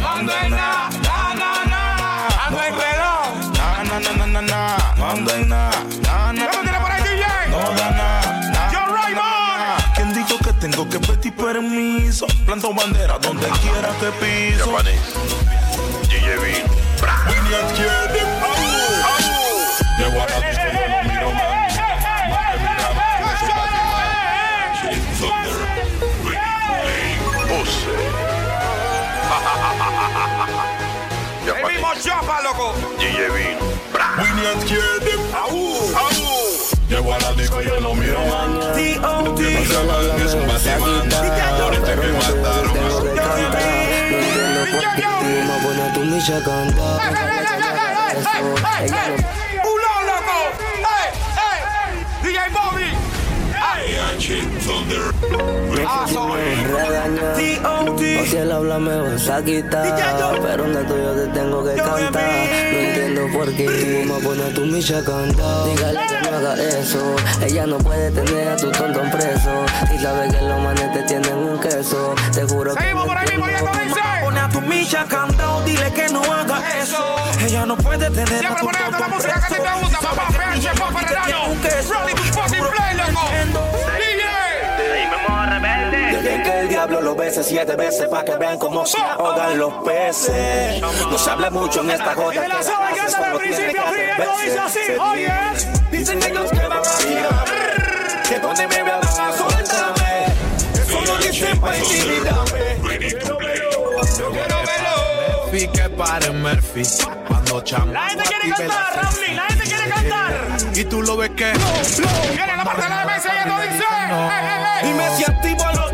No 0.00 0.08
ando 0.08 0.32
en 0.36 0.50
nada, 0.50 0.90
na, 1.04 1.34
na, 1.34 1.64
na. 1.64 2.26
Ando 2.46 2.60
en 2.64 2.74
reloj. 2.74 3.56
Na, 3.56 3.84
na, 3.84 4.00
na, 4.00 4.16
na, 4.16 4.26
na, 4.26 4.42
na. 4.42 4.94
No 4.96 5.10
ando 5.10 5.32
en 5.32 5.48
nada. 5.48 5.70
Na, 6.02 6.32
na, 6.32 6.40
¿Qué 6.40 6.56
tú 6.56 6.62
tienes 6.62 6.80
por 6.80 6.90
ahí, 6.90 7.02
DJ? 7.04 7.24
No 7.50 7.58
da 7.58 7.90
nada. 7.92 8.50
na, 8.50 8.70
John 8.72 8.92
na, 8.92 9.02
Raymond. 9.02 9.78
na. 9.78 9.92
¿Quién 9.94 10.12
dijo 10.12 10.38
que 10.38 10.52
tengo 10.54 10.88
que 10.88 10.98
pedir 10.98 11.36
permiso? 11.36 12.26
Planto 12.44 12.74
bandera 12.74 13.16
donde 13.20 13.46
quiera 13.60 13.90
que 14.00 14.10
piso. 14.18 14.76
Chapa, 32.66 32.88
loco. 32.92 32.96
Winnie 34.18 34.52
izquierda. 34.58 34.96
Llego 36.88 37.12
a 37.12 37.18
la 37.18 37.32
disco 37.32 37.60
y 37.60 37.66
yo 37.66 37.80
no 37.80 37.94
miro 37.94 38.20
más. 38.26 38.78
Entiendo 38.78 39.34
que 39.34 39.42
que 39.42 40.28
son 40.28 40.46
batimandas. 40.46 41.60
Ahorita 41.60 41.94
que 41.94 42.06
mataron 42.12 42.78
a 42.78 42.90
su 42.90 43.04
No 43.04 43.12
entiendo 44.22 44.60
por 44.72 44.84
qué 44.94 45.02
tú 45.02 45.26
me 45.46 45.56
pones 45.62 45.92
tu 45.94 46.00
micha 46.00 46.36
a 46.36 46.44
cantar. 46.44 46.96
Ella 48.82 49.08
no 49.08 49.55
O 58.18 58.24
si 58.26 58.36
él 58.36 58.50
habla 58.50 58.78
me 58.78 58.96
vas 59.00 59.28
a 59.28 59.42
quitar 59.42 59.96
Pero 60.42 60.64
donde 60.64 60.84
tuyo 60.84 61.12
te 61.12 61.26
tengo 61.28 61.64
que 61.64 61.74
cantar 61.76 62.10
No 62.72 62.78
entiendo 62.78 63.28
por 63.32 63.52
qué 63.54 63.64
tú 63.64 64.12
me 64.12 64.20
pones 64.20 64.54
tu 64.54 64.60
micha 64.62 64.98
a 64.98 65.04
cantar 65.04 65.64
Dígale 65.66 66.00
que 66.08 66.30
no 66.30 66.36
haga 66.36 66.54
eso 66.62 67.16
Ella 67.42 67.66
no 67.66 67.78
puede 67.78 68.10
tener 68.10 68.48
a 68.48 68.56
tu 68.56 68.70
tonto 68.72 69.02
preso 69.12 69.64
Y 69.94 69.98
sabe 69.98 70.28
que 70.28 70.40
los 70.42 70.60
manes 70.60 70.92
te 70.92 71.02
tienen 71.02 71.34
un 71.34 71.60
queso 71.60 72.14
Te 72.32 72.42
juro 72.42 72.74
que 72.74 72.80
Seguimos 72.82 73.06
por 73.06 73.16
ahí 73.16 73.26
mismo, 73.28 73.46
ya 73.48 73.60
dice. 73.84 74.00
Pone 74.22 74.40
a 74.40 74.48
tu 74.48 74.60
micha 74.62 75.04
cantado, 75.04 75.62
dile 75.62 75.92
que 75.92 76.08
no 76.08 76.20
haga 76.24 76.60
eso. 76.82 77.16
Ella 77.44 77.66
no 77.66 77.76
puede 77.76 78.10
tener 78.10 78.32
a 78.34 78.38
Siempre 78.38 78.60
tu 78.60 78.66
poniendo 78.66 78.90
la 78.90 78.98
tonto 78.98 79.14
música 79.14 79.34
que 79.34 79.38
a 79.38 79.48
ti 79.48 79.54
te 79.54 79.60
preso. 79.60 79.78
gusta, 79.80 80.00
papá. 80.00 80.26
que 80.26 80.58
PH, 80.60 80.78
papá, 80.78 81.00
Renano. 81.00 81.44
Juro 82.48 82.70
play, 82.70 82.96
que 82.96 83.52
loco. 83.52 83.75
Lo 87.06 87.14
bese 87.14 87.44
siete 87.44 87.76
veces 87.76 88.08
para 88.08 88.24
que 88.24 88.34
vean 88.36 88.58
cómo 88.58 88.84
se 88.84 88.98
ahogan 89.00 89.56
los 89.56 89.72
peces. 89.84 90.80
No 90.80 91.16
se 91.16 91.30
habla 91.30 91.50
mucho 91.50 91.80
en 91.82 91.92
esta 91.92 92.16
joda. 92.16 92.32
Que 92.32 92.48
la 92.48 92.62
sabe 92.64 92.94
que 92.94 93.38
principio 93.38 93.82
dice 94.44 94.58
así, 94.58 94.80
oye. 95.00 95.32
Dicen 95.92 96.20
ellos 96.20 96.50
que 96.50 96.66
van 96.66 96.82
a 96.84 97.02
ir, 97.08 97.28
que 98.28 98.40
donde 98.40 98.66
me 98.66 98.82
vean 98.82 99.00
van 99.00 99.20
a 99.20 99.32
soltarme. 99.36 100.26
Eso 100.74 101.00
lo 101.00 101.16
dicen 101.18 101.60
para 101.60 101.78
intimidarme. 101.78 102.76
Murphy, 105.46 105.68
que 105.68 105.88
pare 105.90 106.30
Murphy. 106.32 106.82
Cuando 107.28 107.60
chamo. 107.60 107.92
La 107.92 108.08
gente 108.08 108.24
quiere 108.24 108.56
cantar, 108.56 108.96
Ramli, 108.96 109.34
la 109.36 109.42
gente 109.44 109.64
quiere 109.64 109.88
cantar. 109.88 110.34
Y 110.74 110.84
tú 110.84 111.02
lo 111.02 111.16
ves 111.16 111.30
que. 111.36 111.52
Viene 112.32 112.56
la 112.56 112.64
parte 112.64 112.82
de 112.82 112.88
la 112.88 113.04
mesa 113.04 113.28
y 113.32 113.38
esto 113.38 113.60
dice. 113.62 113.84
Dime 114.82 115.16
si 115.16 115.24
activo 115.24 115.64
a 115.64 115.85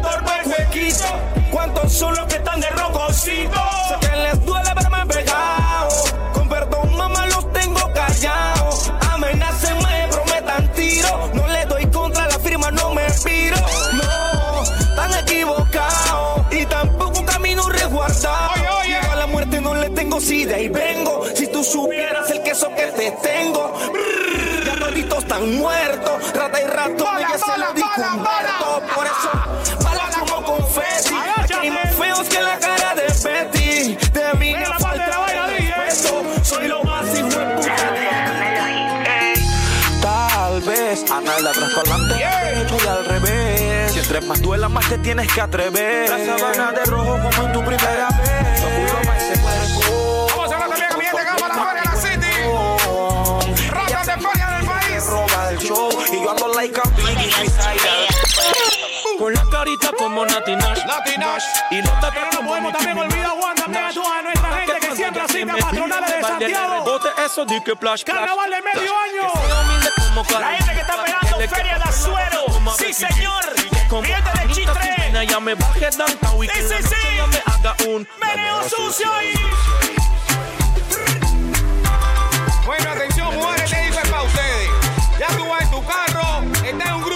¿Cuántos 1.50 1.92
son 1.92 2.14
los 2.14 2.26
que 2.26 2.36
están 2.36 2.58
de 2.58 2.68
rococito? 2.70 3.60
Sé 3.88 4.08
que 4.08 4.16
les 4.16 4.44
duele 4.46 4.70
verme 4.74 5.06
pegado. 5.06 5.88
Con 6.32 6.48
perdón, 6.48 6.96
mamá, 6.96 7.26
los 7.26 7.52
tengo 7.52 7.80
callados. 7.92 8.90
Amenacen, 9.12 9.76
me 9.82 10.08
prometan 10.08 10.72
tiro. 10.72 11.30
No 11.34 11.46
le 11.46 11.66
doy 11.66 11.86
contra 11.88 12.26
la 12.26 12.38
firma, 12.38 12.70
no 12.70 12.94
me 12.94 13.04
piro. 13.22 13.56
No, 13.92 14.62
están 14.62 15.12
equivocados. 15.20 16.46
Y 16.50 16.64
tampoco 16.64 17.22
camino 17.26 17.68
resguardado. 17.68 18.52
Oye, 18.54 18.68
oye. 18.80 19.00
Yo 19.04 19.12
a 19.12 19.16
la 19.16 19.26
muerte 19.26 19.60
no 19.60 19.74
le 19.74 19.90
tengo 19.90 20.22
sida 20.22 20.58
y 20.58 20.68
vengo. 20.70 21.26
Si 21.34 21.48
tú 21.48 21.62
supieras 21.62 22.30
el 22.30 22.42
queso 22.42 22.70
que 22.74 22.86
te 22.86 23.10
tengo. 23.22 23.74
Brrr, 23.92 24.64
ya 24.64 24.78
toditos 24.78 25.18
están 25.18 25.54
muertos. 25.56 26.32
Rata 26.32 26.62
y 26.62 26.66
rato, 26.66 27.04
Bala, 27.04 27.20
ya 27.20 27.38
se 27.38 27.58
lo 27.58 27.72
dijo. 27.74 27.90
Por 28.94 29.06
eso, 29.06 29.30
entre 44.14 44.28
más 44.28 44.42
duela, 44.42 44.68
más 44.68 44.86
te 44.88 44.98
tienes 44.98 45.32
que 45.32 45.40
atrever. 45.40 46.10
La 46.10 46.36
sabana 46.36 46.72
de 46.72 46.84
rojo 46.84 47.18
como 47.18 47.46
en 47.46 47.52
tu 47.52 47.64
primera 47.64 48.08
vez. 48.08 48.60
Yo 48.60 48.68
juro 48.68 49.02
pa' 49.06 49.16
ese 49.16 49.40
cuerpo. 49.40 50.26
Vamos 50.28 50.52
a 50.52 50.54
hablar 50.54 50.68
también 50.68 50.90
mi 50.98 51.04
gente 51.04 51.24
Cámara 51.24 51.54
Feria 51.54 51.82
La 51.84 51.96
City. 51.96 53.68
Ratas 53.70 54.06
de 54.06 54.12
feria 54.12 54.46
del 54.50 54.66
país. 54.66 55.06
roba 55.06 55.46
del 55.48 55.58
show 55.60 55.88
y 56.12 56.22
yo 56.22 56.30
ando 56.30 56.48
like 56.48 56.78
a 56.78 56.82
Biggie 56.90 57.32
Con 59.18 59.32
la 59.32 59.44
carita 59.50 59.92
como 59.96 60.26
Nati 60.26 60.56
Nash. 60.56 60.84
Nati 60.84 61.16
Nash. 61.16 61.44
Y 61.70 61.80
los 61.80 61.90
Pero 61.90 62.00
tatuajes 62.02 62.32
no 62.32 62.36
como 62.36 62.48
podemos 62.50 62.72
también 62.74 62.98
olvidar, 62.98 63.30
Juan, 63.30 63.54
también 63.54 63.84
a 63.84 64.22
nuestra 64.22 64.58
gente 64.58 64.88
que 64.88 64.96
siempre 64.96 65.22
asiste 65.22 65.50
a 65.50 65.56
patronales 65.56 66.16
de 66.16 66.20
Santiago. 66.20 66.84
Bote 66.84 67.08
eso, 67.24 67.46
di 67.46 67.62
que 67.62 67.74
flash. 67.76 68.04
Carnaval 68.04 68.50
de 68.50 68.60
medio 68.60 68.92
año. 68.94 69.32
La 70.38 70.48
gente 70.48 70.74
que 70.74 70.80
está 70.80 71.02
pegando 71.02 71.38
Feria 71.48 71.78
de 71.78 71.84
Azuero. 71.84 72.44
Sí, 72.76 72.92
señor. 72.92 73.61
Cliente 74.00 74.30
de. 75.12 75.26
Ya 75.26 75.38
me 75.38 75.54
baje 75.54 75.90
downtown 75.90 76.42
y 76.42 76.48
que 76.48 76.62
Sí, 76.62 76.74
sí, 76.82 77.16
ya 77.16 77.26
me 77.26 77.42
haga 77.44 77.76
un 77.86 78.08
Meneo 78.18 78.62
sucio 78.66 79.06
y... 79.22 79.34
Bueno, 82.64 82.90
atención, 82.90 83.34
mujeres, 83.34 83.70
te 83.70 83.82
digo 83.82 83.98
es 84.02 84.08
para 84.08 84.22
ustedes. 84.22 84.70
Ya 85.18 85.26
tú 85.36 85.46
vas 85.46 85.62
en 85.62 85.70
tu 85.70 85.84
carro, 85.84 86.42
estás 86.64 86.86
en 86.88 86.94
un 86.94 87.02
grupo 87.02 87.11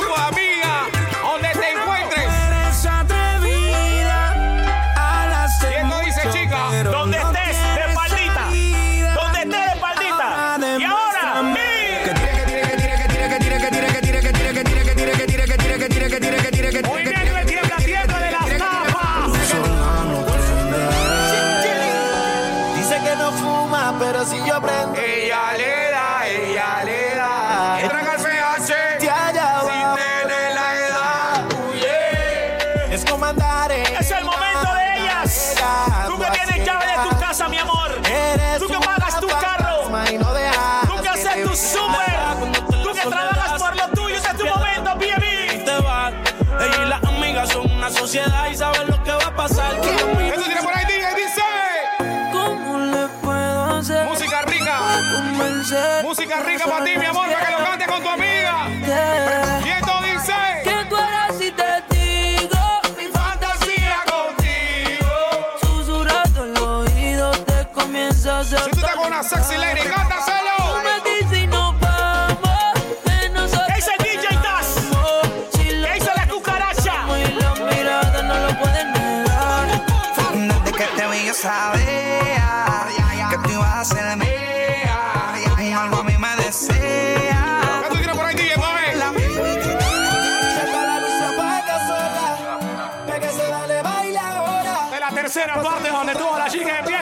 Música 56.16 56.40
rica 56.40 56.64
para 56.64 56.83
ti, 56.83 56.98
mi 56.98 57.05
amor, 57.05 57.36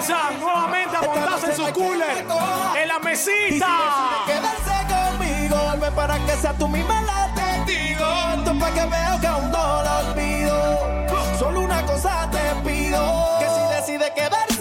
nuevamente 0.09 0.97
a 0.97 1.03
montarse 1.03 1.47
en 1.47 1.57
su 1.57 1.73
cooler 1.73 2.27
en 2.77 2.89
la 2.89 2.99
mesita. 2.99 3.67
Quedarse 4.27 4.75
conmigo, 4.89 5.57
para 5.95 6.19
que 6.27 6.33
sea 6.33 6.53
tú 6.55 6.69
misma 6.69 7.01
la 7.03 7.33
testigo. 7.35 8.05
Esto 8.37 8.59
para 8.59 8.75
que 8.75 8.81
veo 8.81 9.21
que 9.21 9.27
aún 9.27 9.51
no 9.51 9.83
lo 9.83 10.11
olvido. 10.11 11.07
Solo 11.39 11.61
una 11.61 11.85
cosa 11.87 12.29
te 12.31 12.69
pido, 12.69 13.39
que 13.39 13.47
si 13.47 13.93
decides 13.93 14.11
quedarse 14.11 14.54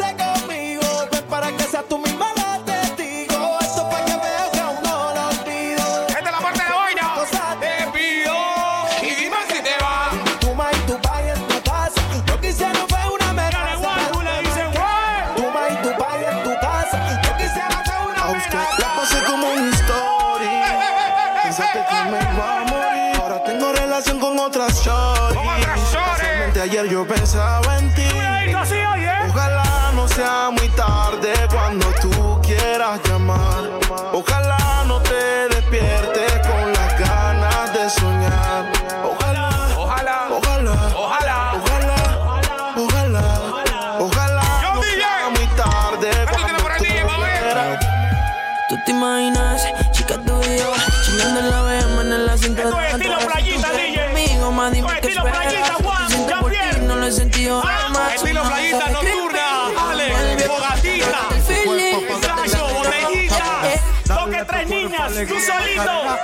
tú 65.25 65.39
solito. 65.39 66.17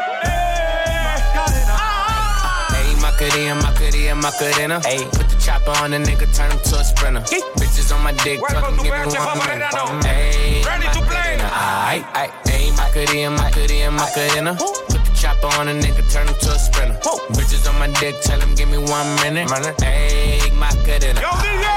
Hey, 2.72 2.96
Macarena, 3.02 3.56
Macarena, 3.56 4.16
Macarena. 4.16 4.82
Hey, 4.84 5.06
put 5.12 5.30
the 5.30 5.36
chopper 5.40 5.72
on 5.84 5.92
the 5.92 5.98
nigga, 5.98 6.28
turn 6.36 6.52
him 6.52 6.60
to 6.60 6.76
a 6.78 6.84
sprinter. 6.84 7.22
Bitches 7.22 7.96
on 7.96 8.04
my 8.04 8.12
dick, 8.24 8.42
Welcome 8.42 8.62
talking, 8.62 8.78
to 8.78 8.84
give 8.84 8.94
me 8.94 9.20
one 9.20 9.38
minute. 9.40 9.72
Macarena. 9.72 10.08
Hey, 10.08 10.64
Ready 10.66 10.88
to 10.94 11.02
play. 11.06 11.38
Aight, 11.40 12.04
aight. 12.14 12.32
Hey, 12.48 12.72
Macarena, 12.72 13.32
Macarena, 13.32 13.92
Macarena. 13.92 14.56
Put 14.56 15.06
the 15.06 15.12
chopper 15.16 15.48
on 15.60 15.68
the 15.68 15.74
nigga, 15.74 16.04
turn 16.12 16.28
him 16.28 16.36
to 16.36 16.52
a 16.52 16.60
sprinter. 16.60 17.00
Bitches 17.34 17.70
on 17.70 17.80
my 17.80 17.88
dick, 18.00 18.16
tell 18.22 18.40
him, 18.40 18.56
give 18.56 18.70
me 18.70 18.78
one 18.78 19.08
minute. 19.22 19.50
Hey, 19.82 20.42
Macarena. 20.54 21.20
Yo, 21.20 21.32
DJ. 21.40 21.68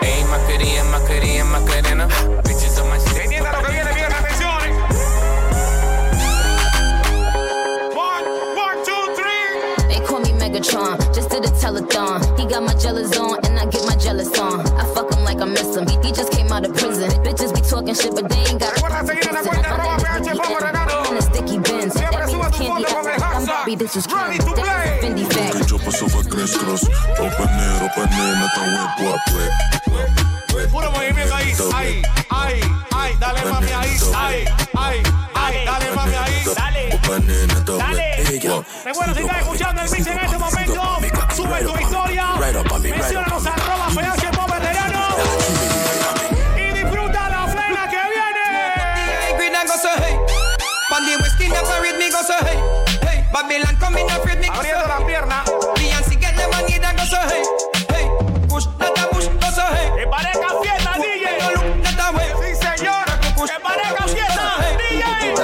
Hey, 0.00 0.24
Macarena, 0.28 0.84
Macarena, 0.90 1.44
Macarena. 1.44 2.08
Bitches 2.44 2.80
on 2.82 2.88
my 2.88 2.98
dick. 3.14 3.35
Megatron, 10.56 10.96
just 11.14 11.28
did 11.28 11.44
a 11.44 11.48
telethon. 11.48 12.20
He 12.38 12.46
got 12.46 12.62
my 12.62 12.72
jealous 12.74 13.14
on, 13.18 13.38
and 13.44 13.58
I 13.58 13.66
get 13.66 13.84
my 13.84 13.94
jealous 13.96 14.32
on. 14.38 14.60
I 14.80 14.84
fuck 14.94 15.12
him 15.12 15.22
like 15.24 15.40
I 15.40 15.44
miss 15.44 15.76
him. 15.76 15.86
He, 15.86 15.96
he 16.06 16.12
just 16.12 16.32
came 16.32 16.50
out 16.50 16.64
of 16.64 16.74
prison. 16.74 17.10
Bitches 17.22 17.54
be 17.54 17.60
talking 17.60 17.94
shit, 17.94 18.14
but 18.14 18.28
they 18.30 18.38
ain't 18.48 18.60
got. 18.60 18.72
Recuerda 18.72 19.04
seguir 19.06 19.28
en 19.28 19.34
la 19.34 19.42
cuenta 19.42 19.74
arroba 19.74 19.96
PH 19.98 20.36
Poco 20.36 20.58
Renano. 20.58 21.04
I'm 21.04 21.12
in 21.12 21.18
a 21.18 21.22
sticky 21.22 21.58
bins. 21.58 21.92
Siempre 21.92 22.16
That 22.18 22.30
sube 22.30 22.40
means 22.40 22.56
tu 22.56 22.64
candy. 22.64 22.84
foto 22.84 22.94
con 22.96 23.06
el 23.06 23.12
I'm 23.12 23.20
hashtag. 23.20 23.46
Barbie, 23.46 23.76
this 23.76 23.96
is 23.96 24.06
Ready 24.06 24.38
Ken. 24.38 24.46
to 24.46 24.54
That 24.54 24.64
play. 24.64 24.86
is 24.86 24.96
a 24.96 25.06
Fendi 25.06 25.24
bag. 25.28 25.66
Yo 25.68 25.78
paso 25.78 26.08
fue 26.08 26.24
crest 26.24 26.56
cross, 26.58 26.84
open 27.20 27.50
air, 27.60 27.82
open 27.84 28.12
air, 28.12 28.36
no 28.40 28.46
tan 28.56 28.68
huevo 28.72 29.14
a 29.14 29.18
pues. 29.28 30.70
Puro 30.72 30.90
movimiento 30.90 31.34
ahí, 31.34 31.52
ahí, 31.74 32.02
ahí, 32.30 32.60
ahí, 32.92 33.16
dale 33.20 33.44
mami 33.50 33.66
ahí, 33.72 33.96
ahí, 34.16 34.44
ahí, 34.74 35.02
ahí, 35.34 35.64
dale 35.66 35.90
mami 35.94 36.14
ahí, 36.14 36.44
Dale. 36.56 36.94
Open 36.96 37.30
air, 37.30 37.46
no 37.48 37.64
tan 37.64 37.96
Huevo. 38.56 38.64
Recuerda, 38.84 39.14
si 39.14 39.20
estás 39.20 39.38
escuchando 39.38 39.82
el 39.82 39.90
mix 39.90 40.06
en 40.06 40.18
este 40.18 40.38
momento, 40.38 40.98
sube 41.34 41.60
tu 41.64 41.78
historia, 41.78 42.26
menciónanos 42.82 43.46
arroba 43.46 43.88
PH 43.88 44.30
Veterano 44.30 45.16
y 46.56 46.72
disfruta 46.72 47.28
la 47.28 47.46
plena 47.52 47.88
que 47.90 48.00
viene. 48.14 49.36
Green 49.38 49.54
and 49.54 49.68
go 49.68 49.76
so 49.76 49.88
hey. 49.98 50.16
Pandy 50.88 51.16
whiskey 51.16 51.48
never 51.48 51.82
read 51.82 51.98
me 51.98 52.10
go 52.10 52.22
so 52.22 52.34
hey. 52.46 52.58
Hey, 53.02 53.24
Babylon 53.32 53.76
come 53.78 53.98
in 53.98 54.10
afraid 54.10 54.38
me 54.38 54.46
go 54.46 54.54
so 54.54 54.60
abriendo 54.60 54.86
la 54.88 54.98
hey. 54.98 55.04
pierna. 55.06 55.44
Beyonce 55.74 56.16
get 56.18 56.36
them 56.36 56.50
and 56.54 56.84
and 56.84 56.98
go 56.98 57.04
so 57.04 57.18
hey. 57.28 57.42
Hey, 57.90 58.08
push 58.48 58.66
not 58.78 58.98
a 58.98 59.08
push 59.08 59.26
go 59.26 59.50
so 59.52 59.66
hey. 59.74 59.90
Que 59.96 60.06
parezca 60.06 60.48
fiesta, 60.62 60.96
No 60.96 61.04
DJ. 61.04 61.26
look 61.52 61.82
not 61.82 62.00
a 62.00 62.16
way. 62.16 62.30
Sí, 62.40 62.66
señor. 62.66 63.04
Push 63.36 63.50
Que 63.50 63.60
parezca 63.60 64.04
fiesta, 64.04 64.56
DJ. 64.78 65.34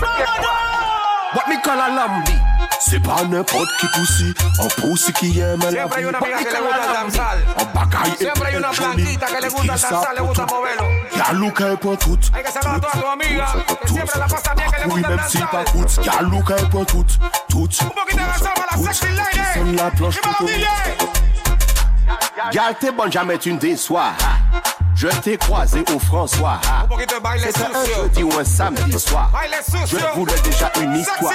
¡Vámonos! 0.00 1.34
What 1.34 1.48
me 1.48 1.60
call 1.60 1.80
a 1.80 1.88
What 1.88 1.88
me 1.88 1.96
call 1.96 1.96
lambi? 1.96 2.35
Danzar. 6.94 7.36
Un 7.58 7.64
bagaille 7.74 8.16
Siempre 8.18 8.46
hay 8.48 8.56
una 8.56 8.68
épais, 8.68 8.80
blanquita 8.80 9.26
que 9.26 9.42
le 9.42 9.48
gusta 9.50 9.60
qui 9.62 9.68
danzar, 9.68 10.14
le 10.14 10.22
gusta 10.22 10.46
pour 10.46 10.56
moverlo. 10.58 10.84
tout. 11.10 11.18
Y'a 11.18 11.32
Luca 11.32 11.72
et 11.72 11.76
pour 11.76 11.98
tout. 11.98 12.18
Hay 12.34 12.42
que 12.42 12.50
saludar 12.52 12.74
a 12.76 12.80
todas 12.80 12.92
tus 12.92 13.04
amigas, 13.04 13.52
que 13.82 13.88
siempre 13.88 14.18
la 14.18 14.26
pasan 14.26 14.54
bien, 14.56 14.66
que 14.70 14.80
le 14.80 14.86
Oui, 14.86 15.00
gusta 15.00 15.08
même 15.08 15.20
si 15.28 15.38
danzar. 15.38 15.50
pas 15.50 15.64
tout. 15.64 16.02
Y'a 16.04 16.22
Luca 16.22 16.54
et 16.56 16.66
pour 16.68 16.86
tout. 16.86 17.06
Tout. 17.48 17.68
Un 17.80 17.86
poquito 17.88 18.16
de 18.16 18.26
danzar 18.26 18.54
para 18.54 18.76
la 18.76 18.82
sexy 18.92 19.06
lady. 19.14 19.40
Sonne 19.54 19.76
la 19.76 19.90
cloche 19.90 20.14
Dímelo, 20.20 20.36
pour 20.36 20.46
tout. 20.46 20.52
DJ. 20.52 20.66
Y'a 22.54 22.74
t'es 22.78 22.92
bonne, 22.92 23.10
jamais 23.12 23.38
tu 23.38 23.52
ne 23.52 23.58
déçois. 23.58 24.12
Je 24.94 25.08
t'ai 25.08 25.36
croisé 25.36 25.84
au 25.94 25.98
François. 25.98 26.60
Un 26.82 26.86
poquito 26.86 27.16
de 27.16 27.20
baile 27.20 27.40
C'était 27.44 27.64
un 27.64 27.84
sucio. 27.84 28.02
jeudi 28.02 28.22
ou 28.22 28.38
un 28.38 28.44
samedi 28.44 28.98
soir. 28.98 29.30
Baile 29.32 29.56
sucio. 29.62 29.98
Je 29.98 30.14
voulais 30.18 30.40
déjà 30.44 30.70
une 30.80 30.96
histoire. 30.96 31.32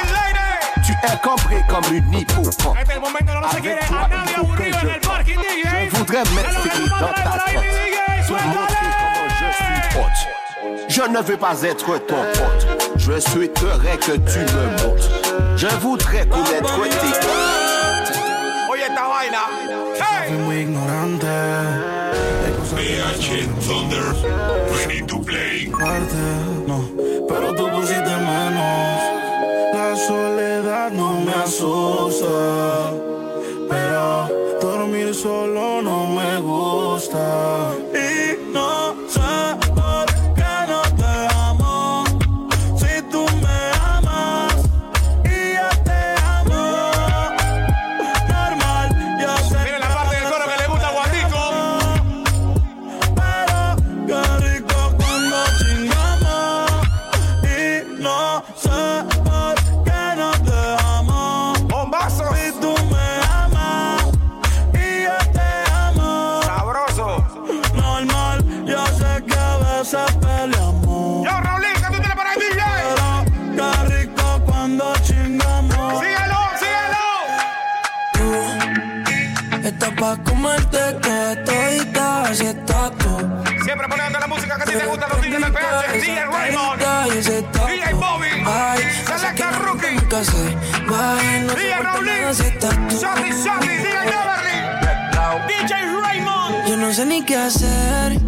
Tu 0.86 0.92
es 0.92 1.18
cambré 1.24 1.64
comme 1.68 1.94
une 1.94 2.14
hippocampe. 2.14 2.80
Este 2.80 2.92
es 2.92 2.96
el 2.96 3.02
momento 3.02 3.34
que 3.34 3.40
no 3.40 3.52
se 3.52 3.62
quiere 3.62 3.82
a 3.82 4.08
nadie 4.08 4.36
aburrido 4.36 4.80
en 4.80 4.90
el 4.90 5.02
parking, 5.02 5.38
DJ. 5.38 5.90
Je 5.90 5.98
voudrais 5.98 6.24
m'exprimer 6.36 6.72
tú 6.76 6.90
dans 6.90 7.14
ta 7.14 7.22
por 7.22 7.40
ahí, 7.46 7.56
tête. 7.56 7.64
DJ. 7.64 8.28
Te 8.28 8.34
montrer 8.34 8.90
comment 9.02 9.30
je 9.40 9.48
suis 9.58 10.00
hot. 10.00 10.18
Je 10.88 11.02
ne 11.04 11.20
veux 11.20 11.38
pas 11.38 11.62
être 11.64 12.00
ton 12.06 12.24
pote. 12.34 12.68
Je 12.98 13.20
souhaiterais 13.20 13.98
que 13.98 14.12
tu 14.12 14.40
me 14.40 14.66
montres. 14.84 15.10
Je 15.58 15.68
voudrais 15.80 16.26
connaître 16.28 16.82
tes 16.84 17.12
Oye 18.72 18.84
esta 18.84 19.08
vaina. 19.08 19.44
Hey. 20.00 20.32
Muy 20.34 20.62
ignorante. 20.62 21.28
Hay 21.28 22.54
cosas 22.58 22.80
que 22.80 22.86
PH 22.86 23.48
Thunder, 23.66 24.14
ready 24.74 25.02
to 25.04 25.22
play. 25.22 25.72
parte, 25.82 26.16
no, 26.68 26.84
pero 27.28 27.56
tú 27.56 27.70
pusiste 27.70 28.16
asusta, 31.52 32.94
pero 33.68 34.30
dormir 34.62 35.14
solo 35.14 35.82
no 35.82 36.08
me 36.08 36.40
gusta. 36.40 37.41
Rookie. 90.22 90.22
Nunca 90.22 90.24
se 90.24 90.56
baje, 90.90 91.40
no 91.42 91.54
DJ 91.54 91.74
Raulín. 91.82 92.14
DJ. 92.88 93.08
DJ 95.48 95.74
Raymond. 96.02 96.68
Yo 96.68 96.78
no 96.78 96.94
sé 96.94 97.06
ni 97.06 97.24
qué 97.24 97.38
hacer 97.38 98.20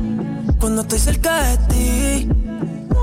cuando 0.59 0.81
estoy 0.81 0.99
cerca 0.99 1.43
de 1.43 1.57
ti. 1.69 2.29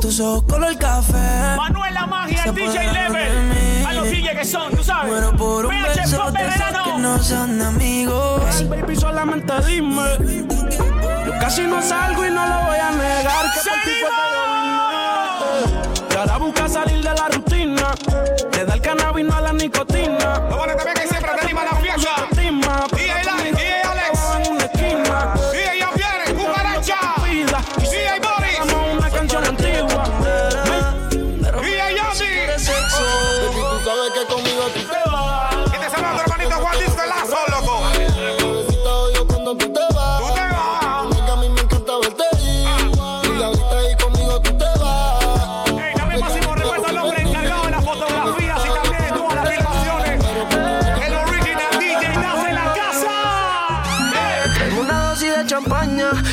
Tus 0.01 0.21
ojos 0.21 0.45
color 0.45 0.77
café. 0.79 1.57
Manuel 1.57 1.95
la 1.95 2.07
magia, 2.07 2.45
el 2.45 2.55
DJ 2.55 2.93
Level. 2.93 3.87
A 3.87 3.93
los 3.95 4.11
DJ 4.11 4.37
que 4.37 4.45
son, 4.45 4.75
tú 4.75 4.83
sabes. 4.83 5.11
Muero 5.11 5.37
por 5.37 5.67
un 5.67 5.73
PH 5.73 6.01
beso 6.01 6.31
de 6.31 6.49
esos 6.49 6.83
que 6.85 6.99
no 6.99 7.19
son 7.23 7.63
amigos. 7.63 8.69
Baby, 8.69 8.97
solamente 8.97 9.53
dime. 9.67 10.03
Yo 11.27 11.33
casi 11.39 11.63
no 11.63 11.83
salgo 11.83 12.27
y 12.27 12.31
no 12.31 12.47
lo 12.47 12.67
voy 12.67 12.79
a 12.79 12.91
negar. 12.91 13.45
Que 13.53 13.71
por 13.71 13.81
ti 13.81 13.91
fue 14.01 14.11
que 14.11 14.31
yo 14.33 14.45
vine. 15.67 16.11
Y 16.11 16.17
ahora 16.17 16.39
busca 16.39 16.69
salir 16.69 17.03
de 17.03 17.15
la 17.15 17.29
rutina. 17.29 17.50
El 18.81 18.87
cannabis 18.87 19.27
no 19.27 19.35
a 19.35 19.41
la 19.43 19.53
nicotina. 19.53 20.41
Lo 20.49 20.57
bueno 20.57 20.75
también 20.75 20.95
que 20.95 21.07
siempre 21.07 21.31
te 21.35 21.41
anima 21.45 21.65
la 21.65 21.77
fiesta. 21.77 22.30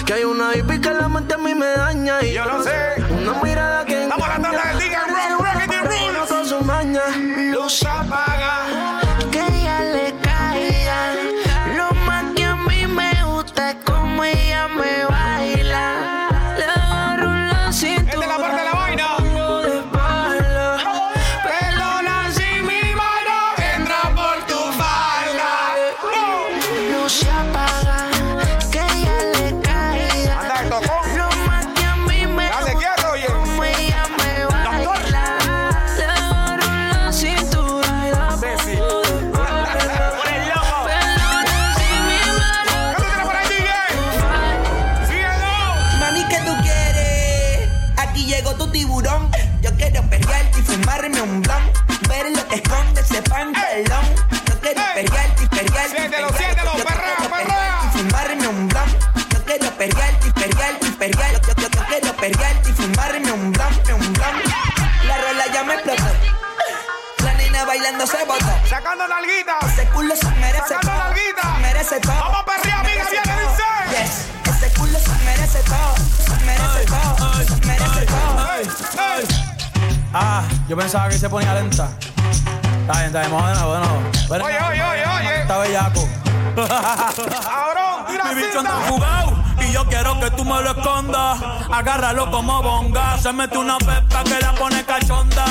Que 0.08 0.14
hay 0.14 0.24
una 0.24 0.56
hippie 0.56 0.80
que 0.80 0.90
la 0.94 1.10
mente 1.10 1.36
a 1.36 1.38
mí 1.38 1.54
me 1.54 1.68
daña. 1.68 2.24
Y 2.24 2.34
Yo 2.34 2.46
lo 2.46 2.64
sé. 2.64 2.72
Yo 80.68 80.76
pensaba 80.78 81.10
que 81.10 81.18
se 81.18 81.30
ponía 81.30 81.54
lenta. 81.54 81.90
Está 82.82 82.94
bien, 82.94 83.06
está 83.08 83.20
bien, 83.22 83.32
nuevo. 83.32 84.02
Ven, 84.30 84.42
Oye, 84.42 84.58
oye, 84.60 84.84
oye, 84.84 85.06
oye. 85.06 85.42
Está 85.42 85.58
bellaco. 85.60 86.08
Cabrón, 86.56 88.06
tira 88.08 88.24
Mi 88.26 88.36
bicho 88.36 88.60
anda 88.60 88.80
jugado 88.88 89.34
y 89.62 89.72
yo 89.72 89.86
quiero 89.86 90.20
que 90.20 90.32
tú 90.32 90.44
me 90.44 90.62
lo 90.62 90.72
escondas. 90.72 91.40
Agárralo 91.72 92.32
como 92.32 92.62
bonga. 92.62 93.18
Se 93.18 93.32
mete 93.32 93.58
una 93.58 93.78
pepa 93.78 94.24
que 94.24 94.40
la 94.42 94.54
pone 94.54 94.84
cachonda. 94.84 95.46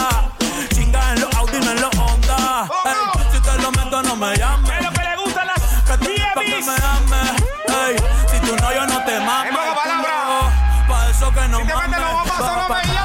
Chinga 0.75 1.13
en 1.13 1.21
los 1.21 1.35
Audi, 1.37 1.61
no 1.61 1.71
en 1.71 1.81
los 1.81 1.97
Honda. 1.97 2.69
Ey, 2.85 3.23
si 3.33 3.41
te 3.41 3.63
lo 3.63 3.71
meto, 3.73 4.03
no 4.03 4.17
me 4.17 4.37
llames. 4.37 4.71
Es 4.71 4.85
lo 4.85 4.91
que 4.93 5.03
le 5.03 5.17
gustan 5.17 5.47
las 5.47 5.99
Que 5.99 6.07
que 6.07 6.45
me 6.45 6.73
ames. 6.73 7.43
Ey, 7.69 7.97
si 8.31 8.39
tú 8.47 8.57
no, 8.57 8.73
yo 8.73 8.87
no 8.87 9.05
te 9.05 9.21
mames. 9.21 9.51
En 9.51 9.57
pocas 9.57 9.75
Tú 9.75 9.89
palabras. 9.89 10.27
no, 10.29 10.95
Pa' 10.95 11.09
eso 11.11 11.31
que 11.33 11.49
no 11.49 11.59
Si 11.59 11.67
te 11.67 11.75
mames. 11.75 12.96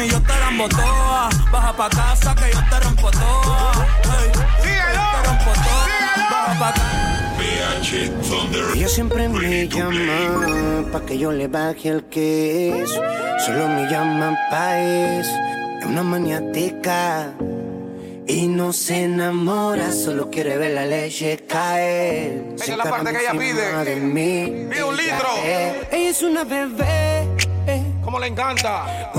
Mami, 0.00 0.12
yo 0.12 0.20
te 0.22 0.28
la 0.28 0.48
embotoa. 0.48 1.28
Baja 1.52 1.72
pa' 1.76 1.90
casa 1.90 2.34
que 2.34 2.50
yo 2.50 2.60
te 2.70 2.80
rompo 2.80 3.10
toa. 3.10 3.72
Ey, 4.16 4.32
Síguelo. 4.62 5.02
te 5.12 5.28
rompo 5.28 5.52
toa. 5.64 5.84
Síguelo. 5.84 6.30
Baja 6.30 6.58
pa' 6.58 6.72
casa. 6.72 7.00
Ella 8.74 8.88
siempre 8.88 9.28
me 9.28 9.68
llama 9.68 10.90
pa' 10.90 11.00
que 11.04 11.18
yo 11.18 11.32
le 11.32 11.48
baje 11.48 11.88
el 11.90 12.04
queso. 12.04 13.00
Solo 13.44 13.68
me 13.68 13.90
llama 13.90 14.38
pa' 14.50 14.80
eso. 14.80 15.36
Es 15.80 15.86
una 15.86 16.02
maniática. 16.02 17.34
Y 18.26 18.46
no 18.46 18.72
se 18.72 19.04
enamora, 19.04 19.92
solo 19.92 20.30
quiere 20.30 20.56
ver 20.56 20.70
la 20.70 20.86
leche 20.86 21.44
caer. 21.46 22.54
Esa 22.54 22.72
es 22.72 22.78
la 22.78 22.84
parte 22.84 23.12
que 23.12 23.20
ella 23.20 23.32
pide. 23.32 23.84
De 23.84 23.96
mí. 23.96 24.66
Pide 24.70 24.84
un 24.84 24.96
litro. 24.96 25.28
Ella 25.44 26.08
es 26.10 26.22
una 26.22 26.44
bebé, 26.44 27.28
¿Cómo 28.02 28.18
le 28.18 28.28
encanta? 28.28 29.10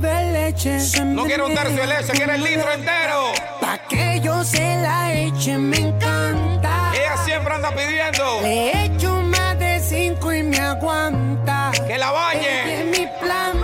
Bebé 0.00 0.32
leche. 0.32 0.78
No 1.04 1.24
quiere 1.24 1.42
un 1.44 1.54
tercio 1.54 1.76
de 1.76 1.86
leche, 1.86 2.12
quiere 2.12 2.34
el 2.34 2.42
litro 2.42 2.72
entero. 2.72 3.32
Pa' 3.60 3.78
que 3.88 4.20
yo 4.22 4.42
se 4.44 4.58
la 4.80 5.12
eche, 5.12 5.58
me 5.58 5.76
encanta. 5.78 6.92
Ella 6.94 7.16
siempre 7.24 7.54
anda 7.54 7.70
pidiendo 7.70 8.40
Le 8.42 8.84
echo 8.86 9.12
más 9.22 9.58
de 9.58 9.80
cinco 9.80 10.32
y 10.32 10.42
me 10.42 10.58
aguanta. 10.58 11.70
que 11.86 11.98
la 11.98 12.10
bañe. 12.10 12.80
es 12.80 12.86
mi 12.98 13.06
plan. 13.20 13.59